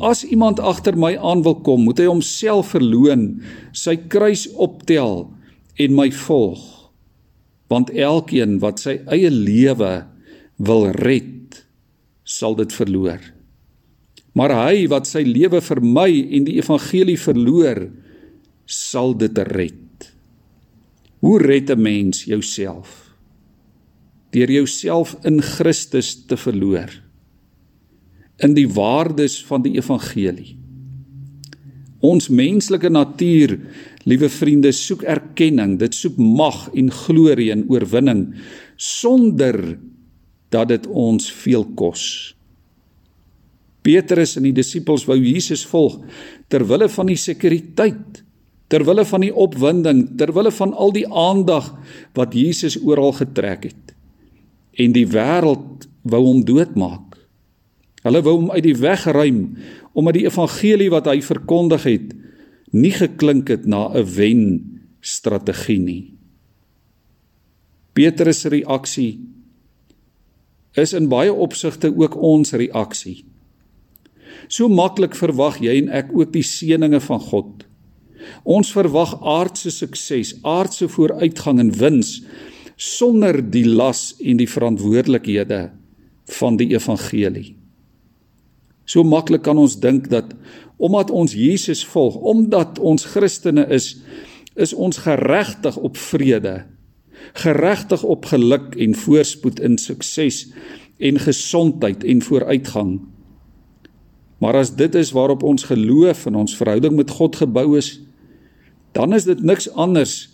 As 0.02 0.24
iemand 0.28 0.60
agter 0.60 0.96
my 0.98 1.14
aan 1.16 1.40
wil 1.46 1.56
kom, 1.64 1.86
moet 1.86 2.02
hy 2.02 2.08
homself 2.10 2.74
verloën, 2.74 3.24
sy 3.72 3.96
kruis 4.12 4.44
optel 4.60 5.30
en 5.80 5.96
my 5.96 6.10
volg. 6.24 6.60
Want 7.72 7.92
elkeen 7.96 8.58
wat 8.60 8.82
sy 8.84 8.98
eie 9.08 9.30
lewe 9.32 10.02
wil 10.60 10.90
red, 11.00 11.62
sal 12.28 12.58
dit 12.58 12.72
verloor. 12.74 13.22
Maar 14.36 14.52
hy 14.56 14.86
wat 14.92 15.08
sy 15.08 15.24
lewe 15.24 15.60
vir 15.64 15.80
my 15.84 16.08
en 16.10 16.44
die 16.48 16.58
evangelie 16.60 17.18
verloor, 17.20 17.86
sal 18.66 19.14
dit 19.18 19.38
red. 19.52 20.12
Hoe 21.22 21.38
red 21.38 21.70
'n 21.70 21.82
mens 21.82 22.24
jouself? 22.24 23.14
Deur 24.30 24.50
jouself 24.50 25.16
in 25.22 25.42
Christus 25.42 26.24
te 26.26 26.36
verloor. 26.36 26.90
In 28.36 28.54
die 28.54 28.68
waardes 28.68 29.44
van 29.44 29.62
die 29.62 29.76
evangelie. 29.76 30.56
Ons 32.00 32.28
menslike 32.28 32.88
natuur, 32.88 33.58
liewe 34.04 34.28
vriende, 34.28 34.72
soek 34.72 35.02
erkenning, 35.02 35.78
dit 35.78 35.94
soek 35.94 36.16
mag 36.16 36.68
en 36.74 36.90
glorie 36.90 37.52
en 37.52 37.68
oorwinning 37.68 38.34
sonder 38.76 39.78
dat 40.50 40.68
dit 40.68 40.86
ons 40.86 41.30
veel 41.32 41.64
kos. 41.78 42.34
Petrus 43.82 44.36
en 44.38 44.46
die 44.46 44.54
disippels 44.54 45.06
wou 45.06 45.16
Jesus 45.18 45.64
volg 45.66 46.00
ter 46.50 46.66
wille 46.66 46.88
van 46.88 47.06
die 47.10 47.18
sekuriteit 47.18 48.21
ter 48.72 48.86
wille 48.88 49.04
van 49.04 49.20
die 49.20 49.34
opwinding, 49.36 50.06
ter 50.16 50.32
wille 50.32 50.50
van 50.56 50.72
al 50.72 50.94
die 50.96 51.04
aandag 51.04 51.74
wat 52.16 52.32
Jesus 52.32 52.78
oral 52.80 53.12
getrek 53.18 53.68
het. 53.68 53.92
En 54.80 54.94
die 54.96 55.04
wêreld 55.12 55.84
wou 56.08 56.22
hom 56.24 56.40
doodmaak. 56.48 57.18
Hulle 58.02 58.22
wou 58.24 58.38
hom 58.38 58.50
uit 58.50 58.64
die 58.64 58.78
weg 58.80 59.04
ruim 59.12 59.44
omdat 59.92 60.16
die 60.16 60.24
evangelie 60.24 60.88
wat 60.88 61.10
hy 61.10 61.18
verkondig 61.20 61.84
het 61.84 62.14
nie 62.72 62.94
geklink 62.96 63.50
het 63.52 63.66
na 63.68 63.92
'n 63.92 64.06
wen 64.16 64.42
strategie 65.00 65.78
nie. 65.78 66.14
Petrus 67.92 68.40
se 68.40 68.48
reaksie 68.48 69.20
is 70.72 70.92
in 70.92 71.08
baie 71.08 71.32
opsigte 71.32 71.92
ook 71.92 72.16
ons 72.16 72.52
reaksie. 72.52 73.24
So 74.48 74.68
maklik 74.68 75.14
verwag 75.14 75.60
jy 75.60 75.76
en 75.78 75.88
ek 75.88 76.08
ook 76.14 76.32
die 76.32 76.42
seëninge 76.42 77.00
van 77.00 77.20
God. 77.20 77.66
Ons 78.42 78.72
verwag 78.74 79.14
aardse 79.20 79.70
sukses, 79.70 80.34
aardse 80.42 80.88
vooruitgang 80.88 81.60
en 81.62 81.72
wins 81.78 82.20
sonder 82.76 83.38
die 83.52 83.66
las 83.68 84.12
en 84.18 84.40
die 84.40 84.48
verantwoordelikhede 84.50 85.68
van 86.38 86.56
die 86.58 86.72
evangelie. 86.74 87.52
So 88.84 89.04
maklik 89.06 89.44
kan 89.46 89.60
ons 89.60 89.78
dink 89.80 90.08
dat 90.10 90.34
omdat 90.82 91.12
ons 91.14 91.34
Jesus 91.38 91.84
volg, 91.86 92.16
omdat 92.16 92.80
ons 92.82 93.04
Christene 93.12 93.68
is, 93.70 93.94
is 94.58 94.72
ons 94.74 94.98
geregtig 95.04 95.76
op 95.78 95.96
vrede, 95.96 96.64
geregtig 97.38 98.02
op 98.02 98.26
geluk 98.32 98.74
en 98.74 98.96
voorspoed 98.98 99.62
in 99.62 99.78
sukses 99.78 100.48
en 100.98 101.22
gesondheid 101.22 102.02
en 102.04 102.22
vooruitgang. 102.22 102.96
Maar 104.42 104.58
as 104.58 104.74
dit 104.74 104.94
is 104.98 105.12
waarop 105.14 105.44
ons 105.46 105.68
geloof 105.70 106.26
en 106.26 106.40
ons 106.42 106.56
verhouding 106.58 106.96
met 106.98 107.14
God 107.14 107.38
gebou 107.38 107.76
is, 107.78 108.00
dan 108.92 109.14
is 109.16 109.24
dit 109.24 109.40
niks 109.42 109.70
anders 109.72 110.28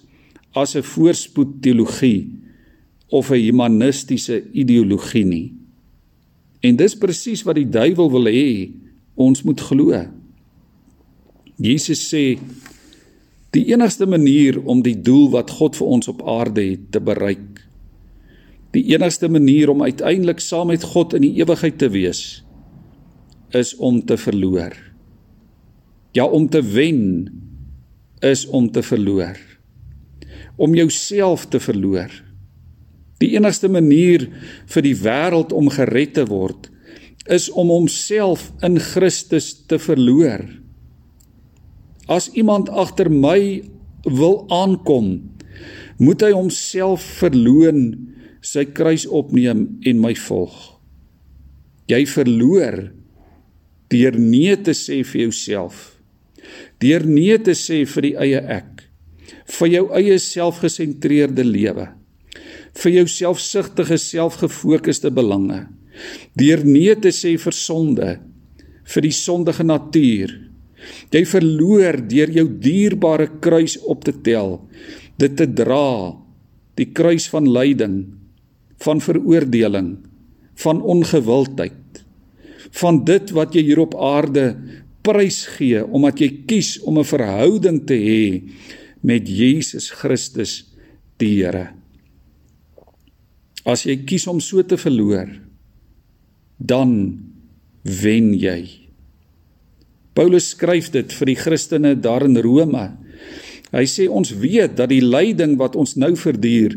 as 0.52 0.74
'n 0.76 0.82
voorspoed 0.82 1.62
teologie 1.62 2.30
of 3.08 3.30
'n 3.30 3.40
humanistiese 3.40 4.42
ideologie 4.52 5.24
nie. 5.24 5.52
En 6.60 6.76
dis 6.76 6.96
presies 6.98 7.42
wat 7.42 7.54
die 7.54 7.68
duiwel 7.68 8.10
wil 8.10 8.26
hê 8.26 8.70
ons 9.14 9.42
moet 9.42 9.60
glo. 9.60 10.06
Jesus 11.56 12.02
sê 12.14 12.38
die 13.50 13.64
enigste 13.72 14.06
manier 14.06 14.60
om 14.66 14.82
die 14.82 15.00
doel 15.00 15.30
wat 15.30 15.50
God 15.50 15.76
vir 15.76 15.86
ons 15.86 16.08
op 16.08 16.22
aarde 16.28 16.62
het 16.62 16.90
te 16.92 17.00
bereik, 17.00 17.62
die 18.70 18.84
enigste 18.92 19.28
manier 19.28 19.70
om 19.70 19.82
uiteindelik 19.82 20.40
saam 20.40 20.66
met 20.66 20.84
God 20.84 21.14
in 21.14 21.22
die 21.22 21.34
ewigheid 21.40 21.78
te 21.78 21.88
wees, 21.88 22.44
is 23.50 23.72
om 23.76 24.02
te 24.04 24.16
verloor. 24.16 24.76
Ja, 26.12 26.26
om 26.26 26.48
te 26.48 26.62
wen 26.62 27.00
is 28.24 28.46
om 28.46 28.70
te 28.72 28.82
verloor. 28.82 29.36
Om 30.56 30.74
jouself 30.74 31.46
te 31.46 31.60
verloor. 31.60 32.10
Die 33.18 33.34
enigste 33.34 33.68
manier 33.70 34.28
vir 34.70 34.84
die 34.86 34.96
wêreld 34.98 35.52
om 35.54 35.70
gered 35.74 36.14
te 36.18 36.26
word 36.28 36.70
is 37.28 37.50
om 37.52 37.68
homself 37.68 38.46
in 38.64 38.78
Christus 38.80 39.50
te 39.68 39.76
verloor. 39.78 40.46
As 42.08 42.30
iemand 42.32 42.70
agter 42.72 43.10
my 43.12 43.60
wil 44.08 44.46
aankom, 44.48 45.18
moet 46.00 46.22
hy 46.24 46.30
homself 46.32 47.04
verloon, 47.18 47.82
sy 48.40 48.64
kruis 48.70 49.04
opneem 49.04 49.66
en 49.84 50.00
my 50.00 50.14
volg. 50.16 50.56
Jy 51.90 52.00
verloor 52.08 52.78
deur 53.92 54.16
nee 54.20 54.56
te 54.56 54.72
sê 54.76 55.02
vir 55.04 55.26
jouself 55.26 55.97
deur 56.82 57.06
nee 57.06 57.38
te 57.42 57.54
sê 57.58 57.84
vir 57.88 58.08
die 58.08 58.14
eie 58.26 58.42
ek, 58.58 58.84
vir 59.58 59.72
jou 59.72 59.84
eie 59.98 60.18
selfgesentreerde 60.22 61.44
lewe, 61.46 61.88
vir 62.78 62.94
jou 63.00 63.06
selfsugtige, 63.10 63.98
selfgefokusde 63.98 65.10
belange, 65.14 65.64
deur 66.38 66.64
nee 66.64 66.94
te 67.00 67.12
sê 67.14 67.34
vir 67.40 67.56
sonde, 67.56 68.10
vir 68.88 69.04
die 69.04 69.14
sondige 69.14 69.66
natuur. 69.66 70.34
Jy 71.12 71.24
verloor 71.26 71.98
deur 72.08 72.30
jou 72.32 72.46
dierbare 72.62 73.26
kruis 73.42 73.76
op 73.82 74.04
te 74.06 74.14
tel, 74.24 74.60
dit 75.18 75.34
te 75.36 75.48
dra, 75.50 76.14
die 76.78 76.86
kruis 76.94 77.26
van 77.32 77.48
lyding, 77.50 77.98
van 78.84 79.02
veroordeling, 79.02 79.96
van 80.62 80.82
ongewildheid, 80.82 82.02
van 82.78 83.02
dit 83.08 83.32
wat 83.34 83.56
jy 83.56 83.64
hier 83.70 83.82
op 83.82 83.96
aarde 83.98 84.52
prys 85.08 85.46
gee 85.56 85.80
omdat 85.84 86.20
jy 86.20 86.30
kies 86.48 86.76
om 86.84 86.98
'n 86.98 87.08
verhouding 87.08 87.80
te 87.86 87.96
hê 87.96 88.42
met 89.02 89.28
Jesus 89.28 89.90
Christus 89.90 90.64
die 91.18 91.40
Here. 91.42 91.70
As 93.64 93.84
jy 93.84 93.96
kies 94.04 94.26
om 94.26 94.40
so 94.40 94.62
te 94.62 94.76
verloor, 94.76 95.28
dan 96.58 97.18
wen 97.82 98.34
jy. 98.34 98.88
Paulus 100.14 100.50
skryf 100.50 100.90
dit 100.90 101.12
vir 101.12 101.26
die 101.26 101.38
Christene 101.38 101.94
daar 101.94 102.24
in 102.26 102.36
Rome. 102.42 102.90
Hy 103.70 103.84
sê 103.86 104.08
ons 104.10 104.32
weet 104.32 104.76
dat 104.76 104.90
die 104.90 105.04
lyding 105.04 105.56
wat 105.60 105.76
ons 105.76 105.96
nou 105.96 106.14
verduur 106.16 106.74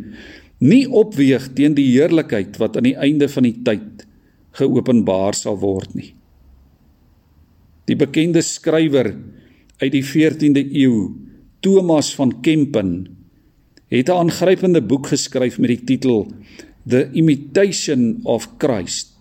nie 0.61 0.85
opweeg 0.85 1.47
teen 1.57 1.73
die 1.73 1.87
heerlikheid 1.95 2.59
wat 2.61 2.77
aan 2.77 2.89
die 2.91 2.97
einde 2.97 3.27
van 3.31 3.47
die 3.47 3.57
tyd 3.65 4.05
geopenbaar 4.59 5.33
sal 5.33 5.57
word 5.57 5.95
nie. 5.95 6.11
Die 7.91 7.99
bekende 7.99 8.39
skrywer 8.39 9.09
uit 9.81 9.91
die 9.91 10.05
14de 10.05 10.61
eeu, 10.79 11.09
Thomas 11.59 12.13
van 12.15 12.37
Kempen, 12.39 12.93
het 13.91 14.07
'n 14.07 14.23
aangrypende 14.23 14.81
boek 14.81 15.11
geskryf 15.11 15.59
met 15.59 15.75
die 15.75 15.83
titel 15.83 16.31
The 16.87 17.11
Imitation 17.11 18.21
of 18.23 18.47
Christ. 18.57 19.11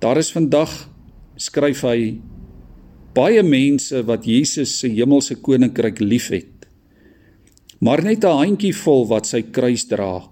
Daar 0.00 0.18
is 0.18 0.32
vandag 0.32 0.90
skryf 1.36 1.82
hy 1.82 2.18
baie 3.14 3.42
mense 3.42 4.02
wat 4.02 4.26
Jesus 4.26 4.78
se 4.78 4.88
hemelse 4.88 5.34
koninkryk 5.34 6.00
liefhet. 6.00 6.66
Maar 7.78 8.02
net 8.02 8.24
'n 8.24 8.38
handjievol 8.42 9.06
wat 9.06 9.26
sy 9.26 9.42
kruis 9.42 9.86
dra. 9.86 10.28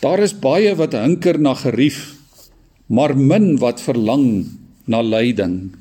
Daar 0.00 0.20
is 0.20 0.34
baie 0.34 0.74
wat 0.74 0.92
hinker 0.92 1.40
na 1.40 1.54
gerief, 1.54 2.18
maar 2.86 3.16
min 3.16 3.56
wat 3.58 3.80
verlang 3.80 4.60
na 4.92 5.00
lyding. 5.00 5.72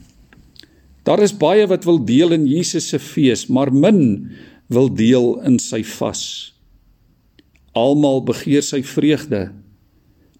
Daar 1.03 1.21
is 1.25 1.33
baie 1.35 1.65
wat 1.67 1.85
wil 1.89 1.99
deel 2.05 2.35
in 2.35 2.47
Jesus 2.47 2.91
se 2.93 2.99
fees, 3.01 3.47
maar 3.49 3.73
min 3.73 4.31
wil 4.71 4.87
deel 4.87 5.35
in 5.47 5.57
sy 5.59 5.81
vas. 5.97 6.23
Almal 7.77 8.21
begeer 8.27 8.63
sy 8.65 8.81
vreugde, 8.85 9.49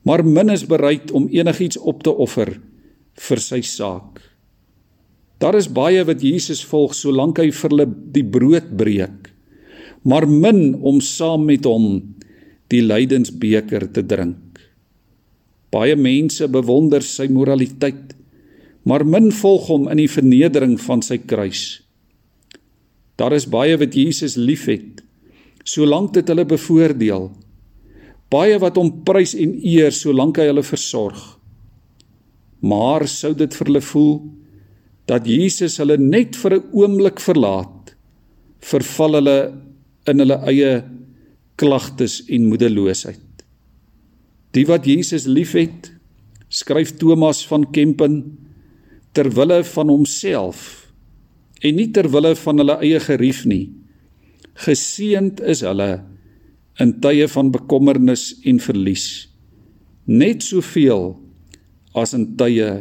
maar 0.08 0.24
min 0.26 0.52
is 0.54 0.66
bereid 0.68 1.12
om 1.16 1.30
enigiets 1.32 1.80
op 1.80 2.04
te 2.06 2.14
offer 2.14 2.56
vir 3.28 3.42
sy 3.42 3.62
saak. 3.66 4.22
Daar 5.42 5.58
is 5.58 5.72
baie 5.74 6.04
wat 6.06 6.22
Jesus 6.22 6.62
volg 6.70 6.94
solank 6.94 7.42
hy 7.42 7.50
vir 7.50 7.74
hulle 7.74 7.88
die 8.14 8.26
brood 8.26 8.70
breek, 8.78 9.32
maar 10.06 10.28
min 10.30 10.76
om 10.86 11.02
saam 11.02 11.48
met 11.50 11.66
hom 11.66 12.02
die 12.72 12.84
lydensbeker 12.86 13.88
te 13.94 14.04
drink. 14.06 14.62
Baie 15.74 15.96
mense 15.98 16.46
bewonder 16.52 17.04
sy 17.06 17.30
moraliteit 17.32 18.14
maar 18.84 19.06
min 19.06 19.30
volg 19.32 19.68
hom 19.70 19.88
in 19.92 20.02
die 20.02 20.10
vernedering 20.10 20.78
van 20.82 21.04
sy 21.06 21.20
kruis. 21.22 21.82
Daar 23.20 23.36
is 23.38 23.50
baie 23.50 23.78
wat 23.78 23.96
Jesus 23.96 24.38
liefhet, 24.40 25.04
solank 25.64 26.16
dit 26.18 26.28
hulle 26.32 26.46
bevoordeel. 26.50 27.30
Baie 28.32 28.58
wat 28.64 28.80
hom 28.80 28.90
prys 29.06 29.36
en 29.38 29.54
eer 29.60 29.94
solank 29.94 30.40
hy 30.42 30.48
hulle 30.50 30.66
versorg. 30.66 31.20
Maar 32.62 33.06
sou 33.10 33.34
dit 33.38 33.54
vir 33.58 33.70
hulle 33.70 33.84
voel 33.86 34.16
dat 35.10 35.28
Jesus 35.28 35.78
hulle 35.82 35.98
net 35.98 36.38
vir 36.40 36.56
'n 36.58 36.70
oomblik 36.72 37.20
verlaat, 37.20 37.94
verval 38.62 39.18
hulle 39.20 39.40
in 40.08 40.20
hulle 40.20 40.38
eie 40.48 40.84
klagtes 41.58 42.22
en 42.30 42.48
moedeloosheid. 42.50 43.20
Die 44.54 44.66
wat 44.66 44.86
Jesus 44.86 45.28
liefhet, 45.28 45.92
skryf 46.50 46.98
Thomas 46.98 47.46
van 47.48 47.66
Kempen 47.72 48.38
ter 49.14 49.30
wille 49.36 49.62
van 49.74 49.92
homself 49.92 50.92
en 51.62 51.78
nie 51.78 51.90
ter 51.94 52.10
wille 52.10 52.34
van 52.40 52.62
hulle 52.62 52.78
eie 52.82 53.00
gerief 53.04 53.44
nie. 53.46 53.70
Geseend 54.66 55.42
is 55.46 55.62
hulle 55.66 55.92
in 56.82 56.96
tye 57.04 57.28
van 57.30 57.52
bekommernis 57.54 58.32
en 58.48 58.62
verlies. 58.64 59.28
Net 60.10 60.44
soveel 60.44 61.14
as 61.98 62.16
in 62.18 62.32
tye 62.40 62.72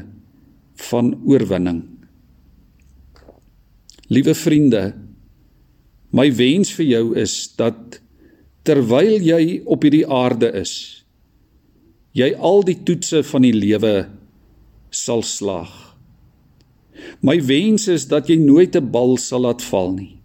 van 0.89 1.13
oorwinning. 1.29 1.83
Liewe 4.11 4.35
vriende, 4.35 4.85
my 6.11 6.31
wens 6.35 6.73
vir 6.75 6.89
jou 6.89 7.05
is 7.19 7.35
dat 7.59 8.01
terwyl 8.67 9.21
jy 9.23 9.61
op 9.71 9.85
hierdie 9.87 10.07
aarde 10.07 10.51
is, 10.59 10.73
jy 12.17 12.33
al 12.35 12.65
die 12.67 12.79
toetse 12.83 13.23
van 13.29 13.47
die 13.47 13.55
lewe 13.55 13.95
sal 14.91 15.23
slaag. 15.23 15.90
My 17.21 17.37
wens 17.43 17.89
is 17.89 18.07
dat 18.09 18.29
jy 18.29 18.37
nooit 18.37 18.77
'n 18.77 18.91
bal 18.91 19.17
sal 19.17 19.41
laat 19.41 19.63
val 19.63 19.93
nie. 19.93 20.17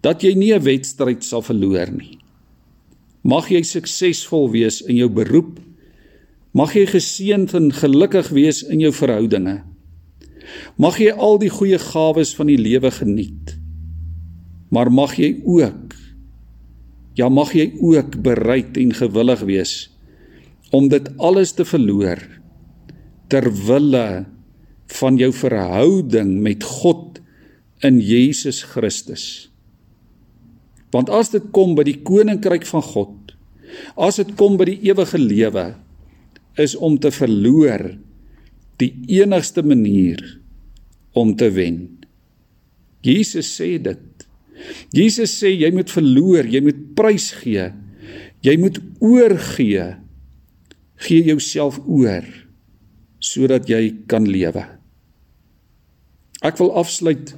Dat 0.00 0.22
jy 0.22 0.34
nie 0.34 0.54
'n 0.54 0.62
wedstryd 0.62 1.24
sal 1.24 1.42
verloor 1.42 1.90
nie. 1.92 2.18
Mag 3.22 3.50
jy 3.50 3.62
suksesvol 3.62 4.50
wees 4.50 4.80
in 4.80 4.96
jou 4.96 5.08
beroep. 5.08 5.60
Mag 6.54 6.74
jy 6.74 6.86
geseënd 6.86 7.54
en 7.54 7.72
gelukkig 7.72 8.28
wees 8.28 8.62
in 8.62 8.80
jou 8.80 8.92
verhoudinge. 8.92 9.62
Mag 10.78 10.98
jy 10.98 11.10
al 11.10 11.38
die 11.38 11.50
goeie 11.50 11.78
gawes 11.78 12.34
van 12.34 12.46
die 12.46 12.58
lewe 12.58 12.90
geniet. 12.90 13.58
Maar 14.70 14.92
mag 14.92 15.16
jy 15.16 15.40
ook 15.44 15.94
Ja, 17.18 17.26
mag 17.28 17.50
jy 17.50 17.72
ook 17.82 18.20
bereid 18.22 18.76
en 18.78 18.94
gewillig 18.94 19.40
wees 19.40 19.72
om 20.70 20.86
dit 20.92 21.08
alles 21.18 21.50
te 21.56 21.64
verloor 21.64 22.20
ter 23.32 23.48
wille 23.66 24.26
van 24.88 25.18
jou 25.20 25.30
verhouding 25.34 26.38
met 26.42 26.64
God 26.64 27.20
in 27.84 28.00
Jesus 28.00 28.62
Christus. 28.72 29.48
Want 30.94 31.10
as 31.12 31.30
dit 31.34 31.50
kom 31.52 31.74
by 31.76 31.84
die 31.86 31.98
koninkryk 32.04 32.64
van 32.70 32.84
God, 32.84 33.34
as 34.00 34.18
dit 34.20 34.32
kom 34.40 34.56
by 34.56 34.70
die 34.70 34.80
ewige 34.88 35.20
lewe, 35.20 35.66
is 36.58 36.74
om 36.74 36.96
te 36.98 37.12
verloor 37.14 37.92
die 38.80 38.90
enigste 39.20 39.62
manier 39.62 40.22
om 41.18 41.34
te 41.38 41.50
wen. 41.54 41.82
Jesus 43.04 43.50
sê 43.58 43.76
dit. 43.82 44.04
Jesus 44.94 45.36
sê 45.38 45.52
jy 45.52 45.70
moet 45.74 45.90
verloor, 45.92 46.46
jy 46.46 46.62
moet 46.64 46.80
prys 46.98 47.30
gee. 47.42 47.68
Jy 48.46 48.54
moet 48.58 48.80
oorgee. 49.02 49.86
Gee 50.98 51.30
jouself 51.30 51.78
oor 51.86 52.26
sodat 53.22 53.66
jy 53.70 53.82
kan 54.10 54.26
lewe. 54.30 54.62
Ek 56.38 56.60
wil 56.60 56.70
afsluit 56.78 57.32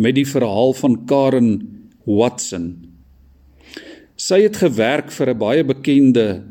met 0.00 0.16
die 0.16 0.24
verhaal 0.24 0.72
van 0.78 0.94
Karen 1.04 1.50
Watson. 2.08 2.70
Sy 4.16 4.38
het 4.46 4.56
gewerk 4.62 5.10
vir 5.12 5.34
'n 5.34 5.38
baie 5.38 5.64
bekende 5.64 6.42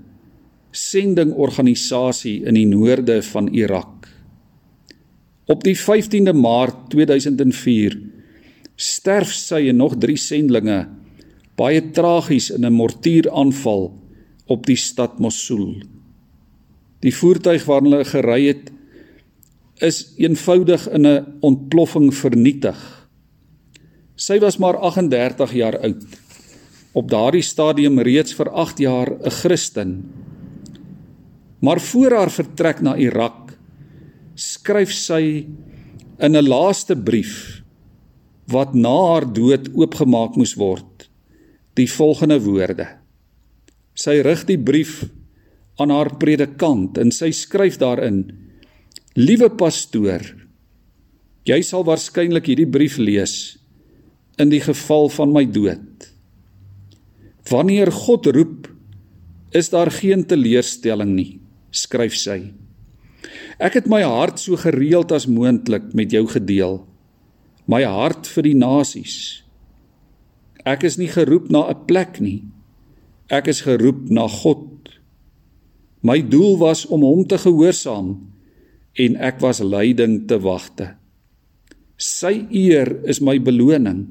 sendingorganisasie 0.72 2.46
in 2.46 2.54
die 2.54 2.68
noorde 2.68 3.22
van 3.22 3.48
Irak. 3.48 4.08
Op 5.48 5.64
die 5.64 5.76
15de 5.76 6.34
Maart 6.34 6.90
2004 6.90 7.98
sterf 8.76 9.34
sy 9.34 9.68
en 9.70 9.78
nog 9.78 9.98
3 9.98 10.18
sendlinge 10.18 10.88
baie 11.56 11.82
tragies 11.92 12.52
in 12.52 12.66
'n 12.66 12.74
mortieraanval 12.74 13.94
op 14.46 14.66
die 14.66 14.76
stad 14.78 15.20
Mosul. 15.20 15.82
Die 17.00 17.16
voertuig 17.16 17.66
waarin 17.66 17.92
hulle 17.92 18.06
gery 18.06 18.48
het 18.48 18.72
is 19.82 20.14
eenvoudig 20.18 20.88
in 20.90 21.08
'n 21.08 21.26
ontploffing 21.42 22.14
vernietig. 22.14 22.78
Sy 24.16 24.40
was 24.40 24.58
maar 24.58 24.78
38 24.78 25.54
jaar 25.54 25.80
oud. 25.80 26.06
Op 26.94 27.10
daardie 27.10 27.42
stadium 27.42 28.00
reeds 28.00 28.34
vir 28.34 28.50
8 28.50 28.78
jaar 28.80 29.10
'n 29.12 29.30
Christen. 29.30 30.12
Maar 31.60 31.80
voor 31.80 32.12
haar 32.12 32.32
vertrek 32.32 32.82
na 32.82 32.96
Irak 32.96 33.58
skryf 34.36 34.92
sy 34.92 35.48
in 36.20 36.36
'n 36.36 36.48
laaste 36.48 36.96
brief 36.96 37.62
wat 38.48 38.74
na 38.74 38.98
haar 39.12 39.34
dood 39.34 39.70
oopgemaak 39.74 40.36
moes 40.36 40.54
word 40.54 41.10
die 41.74 41.88
volgende 41.88 42.40
woorde. 42.44 42.88
Sy 43.96 44.22
rig 44.22 44.46
die 44.46 44.60
brief 44.60 45.06
aan 45.80 45.90
haar 45.90 46.18
predikant 46.18 46.98
en 46.98 47.12
sy 47.12 47.32
skryf 47.32 47.78
daarin: 47.78 48.26
Liewe 49.12 49.50
pastoor, 49.60 50.24
jy 51.44 51.58
sal 51.68 51.84
waarskynlik 51.84 52.46
hierdie 52.48 52.70
brief 52.72 52.94
lees 52.96 53.58
in 54.40 54.48
die 54.48 54.62
geval 54.64 55.12
van 55.12 55.34
my 55.36 55.44
dood. 55.44 56.06
Wanneer 57.52 57.92
God 57.92 58.30
roep, 58.32 58.70
is 59.52 59.68
daar 59.74 59.92
geen 59.92 60.24
teleurstelling 60.24 61.12
nie, 61.12 61.42
skryf 61.76 62.16
sy. 62.16 62.54
Ek 63.60 63.76
het 63.82 63.92
my 63.92 64.00
hart 64.00 64.40
so 64.40 64.56
gereeld 64.56 65.12
as 65.12 65.28
moontlik 65.28 65.92
met 65.92 66.16
jou 66.16 66.24
gedeel. 66.32 66.80
My 67.68 67.84
hart 67.84 68.32
vir 68.32 68.48
die 68.48 68.56
nasies. 68.56 69.44
Ek 70.64 70.88
is 70.88 70.96
nie 70.96 71.12
geroep 71.12 71.52
na 71.52 71.68
'n 71.68 71.84
plek 71.84 72.24
nie. 72.24 72.48
Ek 73.28 73.52
is 73.52 73.68
geroep 73.68 74.08
na 74.08 74.30
God. 74.32 74.88
My 76.02 76.22
doel 76.22 76.56
was 76.58 76.86
om 76.88 77.04
hom 77.04 77.28
te 77.28 77.36
gehoorsaam 77.36 78.32
en 79.00 79.16
ek 79.24 79.40
was 79.44 79.62
lyding 79.64 80.26
te 80.28 80.40
wagte. 80.42 80.96
Sy 82.02 82.48
eer 82.50 82.90
is 83.08 83.22
my 83.22 83.38
beloning. 83.40 84.08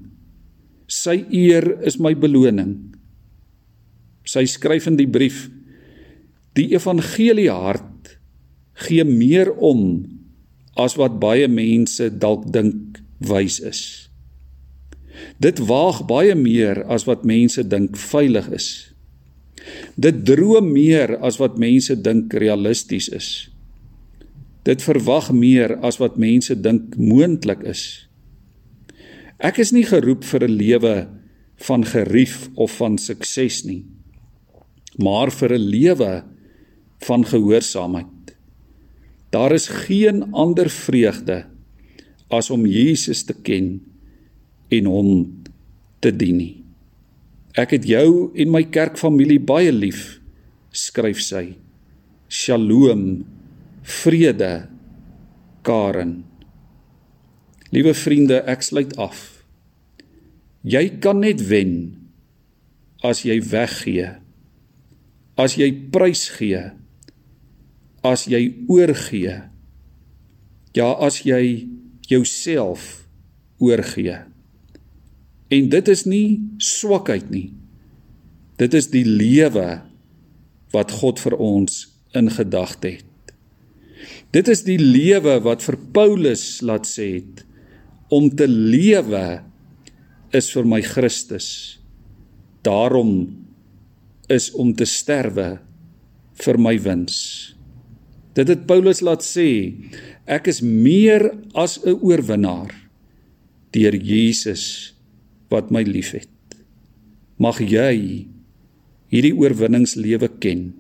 Sy 0.91 1.21
eer 1.35 1.67
is 1.87 1.99
my 1.99 2.15
beloning. 2.15 2.95
Sy 4.25 4.47
skryf 4.47 4.87
in 4.87 4.99
die 5.01 5.11
brief: 5.11 5.49
Die 6.55 6.71
evangelie 6.75 7.51
hart 7.51 8.17
gee 8.87 9.05
meer 9.05 9.51
om 9.53 10.07
as 10.81 10.97
wat 10.97 11.19
baie 11.21 11.49
mense 11.51 12.09
dalk 12.23 12.47
dink 12.55 13.01
wys 13.27 13.59
is. 13.61 13.83
Dit 15.41 15.61
waag 15.69 16.05
baie 16.09 16.35
meer 16.39 16.85
as 16.89 17.05
wat 17.09 17.27
mense 17.29 17.65
dink 17.69 17.99
veilig 17.99 18.49
is. 18.57 18.69
Dit 20.01 20.23
droom 20.25 20.71
meer 20.73 21.19
as 21.21 21.37
wat 21.41 21.59
mense 21.61 21.97
dink 22.01 22.33
realisties 22.33 23.11
is. 23.13 23.29
Dit 24.63 24.83
verwag 24.85 25.31
meer 25.33 25.79
as 25.81 25.97
wat 26.01 26.19
mense 26.21 26.55
dink 26.61 26.97
moontlik 27.01 27.63
is. 27.65 28.07
Ek 29.41 29.61
is 29.63 29.73
nie 29.73 29.87
geroep 29.89 30.25
vir 30.25 30.45
'n 30.45 30.57
lewe 30.57 31.09
van 31.65 31.85
gerief 31.85 32.49
of 32.55 32.77
van 32.77 32.99
sukses 32.99 33.65
nie, 33.65 33.85
maar 34.99 35.31
vir 35.31 35.53
'n 35.57 35.65
lewe 35.77 36.25
van 37.01 37.25
gehoorsaamheid. 37.25 38.37
Daar 39.31 39.53
is 39.53 39.69
geen 39.69 40.33
ander 40.33 40.69
vreugde 40.69 41.47
as 42.29 42.51
om 42.51 42.67
Jesus 42.67 43.23
te 43.23 43.35
ken 43.35 43.81
en 44.69 44.85
hom 44.85 45.43
te 46.01 46.17
dien 46.17 46.37
nie. 46.37 46.65
Ek 47.55 47.71
het 47.71 47.85
jou 47.85 48.31
en 48.35 48.51
my 48.51 48.65
kerkfamilie 48.65 49.41
baie 49.41 49.73
lief, 49.73 50.21
skryf 50.71 51.21
sy. 51.21 51.57
Shalom 52.29 53.25
vrede 53.83 54.69
Karen. 55.63 56.25
Liewe 57.71 57.95
vriende, 57.95 58.41
ek 58.51 58.65
sluit 58.67 58.97
af. 58.99 59.45
Jy 60.67 60.85
kan 61.01 61.23
net 61.23 61.45
wen 61.49 61.75
as 63.07 63.23
jy 63.25 63.39
weggee. 63.41 64.09
As 65.41 65.57
jy 65.57 65.71
prys 65.93 66.27
gee. 66.37 66.65
As 68.05 68.27
jy 68.29 68.43
oorgee. 68.69 69.37
Ja, 70.77 70.91
as 71.01 71.23
jy 71.25 71.69
jouself 72.11 73.07
oorgee. 73.61 74.19
En 75.51 75.71
dit 75.73 75.89
is 75.89 76.05
nie 76.07 76.41
swakheid 76.63 77.31
nie. 77.33 77.51
Dit 78.61 78.75
is 78.77 78.91
die 78.93 79.07
lewe 79.07 79.81
wat 80.75 80.93
God 81.01 81.23
vir 81.23 81.39
ons 81.41 81.87
in 82.15 82.31
gedagte 82.31 82.99
het. 82.99 83.10
Dit 84.31 84.49
is 84.51 84.63
die 84.63 84.79
lewe 84.79 85.41
wat 85.43 85.65
vir 85.67 85.77
Paulus 85.95 86.61
laat 86.63 86.87
sê 86.87 87.09
het 87.19 87.43
om 88.15 88.29
te 88.31 88.47
lewe 88.47 89.43
is 90.35 90.51
vir 90.55 90.67
my 90.67 90.81
Christus. 90.87 91.79
Daarom 92.67 93.13
is 94.31 94.51
om 94.55 94.71
te 94.75 94.87
sterwe 94.87 95.59
vir 96.41 96.59
my 96.63 96.77
wins. 96.79 97.19
Dit 98.39 98.53
het 98.53 98.67
Paulus 98.71 99.03
laat 99.03 99.27
sê 99.27 99.75
ek 100.31 100.47
is 100.53 100.63
meer 100.63 101.27
as 101.55 101.79
'n 101.83 101.99
oorwinnaar 101.99 102.71
deur 103.75 103.95
Jesus 103.95 104.95
wat 105.51 105.71
my 105.71 105.83
liefhet. 105.83 106.31
Mag 107.39 107.59
jy 107.59 108.27
hierdie 109.11 109.35
oorwinningslewe 109.35 110.29
ken. 110.39 110.75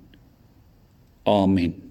Amen. 1.27 1.90